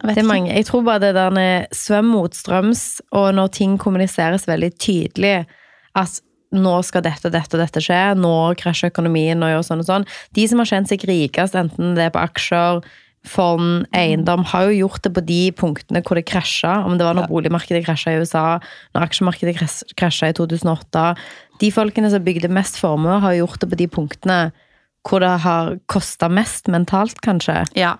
Jeg 0.00 0.16
Det 0.16 0.22
er 0.22 0.28
mange. 0.28 0.54
Jeg 0.54 0.66
tror 0.66 0.82
bare 0.82 1.00
det 1.00 1.14
der 1.14 1.30
med 1.30 1.66
svøm 1.76 2.10
mot 2.14 2.34
strøms, 2.34 3.00
og 3.12 3.34
når 3.34 3.52
ting 3.52 3.78
kommuniseres 3.78 4.48
veldig 4.48 4.72
tydelig, 4.78 5.46
at 5.94 6.20
nå 6.50 6.80
skal 6.82 7.04
dette 7.06 7.30
dette 7.30 7.54
og 7.54 7.62
dette 7.62 7.82
skje, 7.84 8.00
nå 8.18 8.54
krasjer 8.58 8.90
økonomien 8.90 9.42
og 9.42 9.52
gjør 9.52 9.66
sånn 9.66 9.84
og 9.84 9.86
sånn. 9.86 10.08
De 10.34 10.48
som 10.50 10.62
har 10.62 10.70
kjent 10.72 10.90
seg 10.90 11.04
rikest, 11.06 11.54
enten 11.54 11.94
det 11.98 12.08
er 12.08 12.14
på 12.14 12.22
aksjer, 12.22 12.82
fond, 13.28 13.84
eiendom, 13.92 14.46
har 14.48 14.70
jo 14.70 14.86
gjort 14.86 15.04
det 15.04 15.12
på 15.12 15.22
de 15.28 15.40
punktene 15.52 16.00
hvor 16.06 16.16
det 16.16 16.24
krasja. 16.30 16.80
Om 16.88 16.96
det 16.98 17.04
var 17.04 17.18
når 17.18 17.28
boligmarkedet 17.28 17.84
krasja 17.84 18.14
i 18.14 18.22
USA, 18.22 18.44
når 18.96 19.06
aksjemarkedet 19.06 19.56
krasja 20.00 20.30
i 20.30 20.36
2008. 20.36 21.04
De 21.60 21.70
folkene 21.74 22.10
som 22.12 22.24
bygde 22.24 22.48
mest 22.52 22.80
formue, 22.80 23.20
har 23.20 23.36
gjort 23.36 23.60
det 23.60 23.70
på 23.70 23.80
de 23.82 23.88
punktene 23.92 24.40
hvor 25.08 25.22
det 25.24 25.32
har 25.44 25.76
kosta 25.88 26.28
mest 26.32 26.68
mentalt, 26.72 27.20
kanskje. 27.24 27.62
Ja. 27.76 27.94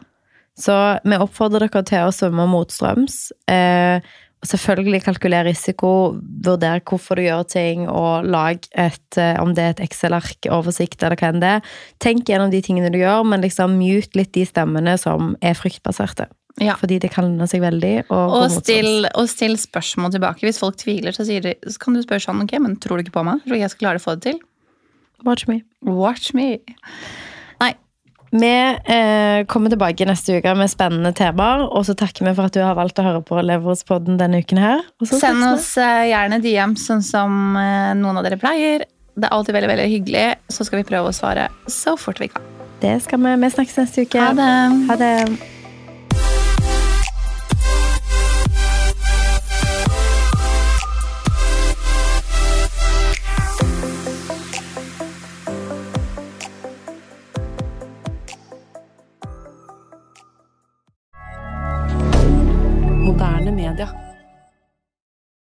Så 0.61 0.75
vi 1.05 1.21
oppfordrer 1.21 1.69
dere 1.69 1.85
til 1.89 2.09
å 2.09 2.15
svømme 2.15 2.49
motstrøms. 2.51 3.31
Eh, 3.51 4.05
selvfølgelig 4.47 5.03
kalkulere 5.05 5.51
risiko, 5.51 6.17
vurdere 6.45 6.81
hvorfor 6.89 7.19
du 7.19 7.27
gjør 7.27 7.47
ting, 7.49 7.87
og 7.89 8.25
lag 8.29 8.61
et, 8.73 9.19
eh, 9.19 9.37
om 9.41 9.55
det 9.57 9.65
er 9.65 9.75
et 9.75 9.85
Excel-ark, 9.89 10.49
oversikt 10.49 11.03
eller 11.03 11.17
hva 11.21 11.33
enn 11.33 11.41
det 11.43 11.55
er. 11.59 11.73
Tenk 12.01 12.29
gjennom 12.29 12.53
de 12.53 12.63
tingene 12.65 12.93
du 12.93 12.99
gjør, 13.01 13.25
men 13.29 13.45
liksom 13.45 13.77
mute 13.79 14.17
litt 14.17 14.33
de 14.33 14.47
stemmene 14.49 14.97
som 15.01 15.35
er 15.43 15.57
fryktbaserte. 15.59 16.29
Ja. 16.61 16.75
Fordi 16.77 16.99
det 17.01 17.13
kan 17.13 17.25
lønne 17.25 17.49
seg 17.49 17.63
veldig. 17.63 18.11
Og, 18.11 18.37
Og 18.43 18.51
still, 18.53 19.07
og 19.15 19.29
still 19.33 19.57
spørsmål 19.57 20.13
tilbake. 20.17 20.45
Hvis 20.45 20.61
folk 20.61 20.77
tviler, 20.81 21.15
så, 21.17 21.25
de, 21.25 21.55
så 21.65 21.81
kan 21.81 21.97
du 21.97 22.03
spørre 22.03 22.25
sånn 22.25 22.43
Ok, 22.45 22.57
men 22.61 22.77
tror 22.77 22.99
du 22.99 23.07
ikke 23.07 23.17
på 23.21 23.25
meg? 23.25 23.45
Tror 23.45 23.57
du 23.57 23.63
jeg 23.63 23.73
skal 23.73 23.87
klare 23.87 24.01
å 24.01 24.05
få 24.05 24.17
det 24.19 24.33
til? 24.33 24.41
Watch 25.25 25.49
me. 25.49 25.63
Watch 25.85 26.35
me. 26.35 26.59
Vi 28.31 28.51
eh, 28.95 29.45
kommer 29.51 29.73
tilbake 29.73 30.07
neste 30.07 30.39
uke 30.39 30.53
med 30.55 30.71
spennende 30.71 31.11
temaer, 31.17 31.65
og 31.67 31.83
så 31.89 31.97
takker 31.99 32.29
vi 32.29 32.35
for 32.37 32.47
at 32.47 32.55
du 32.55 32.63
har 32.63 32.77
valgt 32.79 33.01
å 33.03 33.07
høre 33.07 33.23
på 33.27 33.43
Leverspodden 33.43 34.21
denne 34.21 34.43
uken 34.45 34.61
her. 34.63 34.85
Send 35.03 35.43
oss 35.49 35.73
eh, 35.83 36.07
gjerne 36.13 36.39
DM 36.45 36.77
sånn 36.79 37.03
som 37.03 37.59
eh, 37.59 37.91
noen 37.99 38.21
av 38.21 38.27
dere 38.27 38.39
pleier. 38.41 38.87
Det 39.19 39.27
er 39.27 39.35
alltid 39.35 39.57
veldig 39.59 39.73
veldig 39.73 39.89
hyggelig. 39.91 40.27
Så 40.53 40.67
skal 40.69 40.85
vi 40.85 40.89
prøve 40.93 41.11
å 41.11 41.17
svare 41.17 41.49
så 41.67 41.97
fort 41.99 42.23
vi 42.23 42.31
kan. 42.31 42.47
Det 42.81 42.95
skal 43.05 43.21
vi. 43.25 43.35
Vi 43.43 43.55
snakkes 43.57 43.81
neste 43.83 44.07
uke. 44.07 44.23
Ha 44.23 44.37
det. 44.39 44.53
Ha 44.89 45.01
det. 45.01 45.15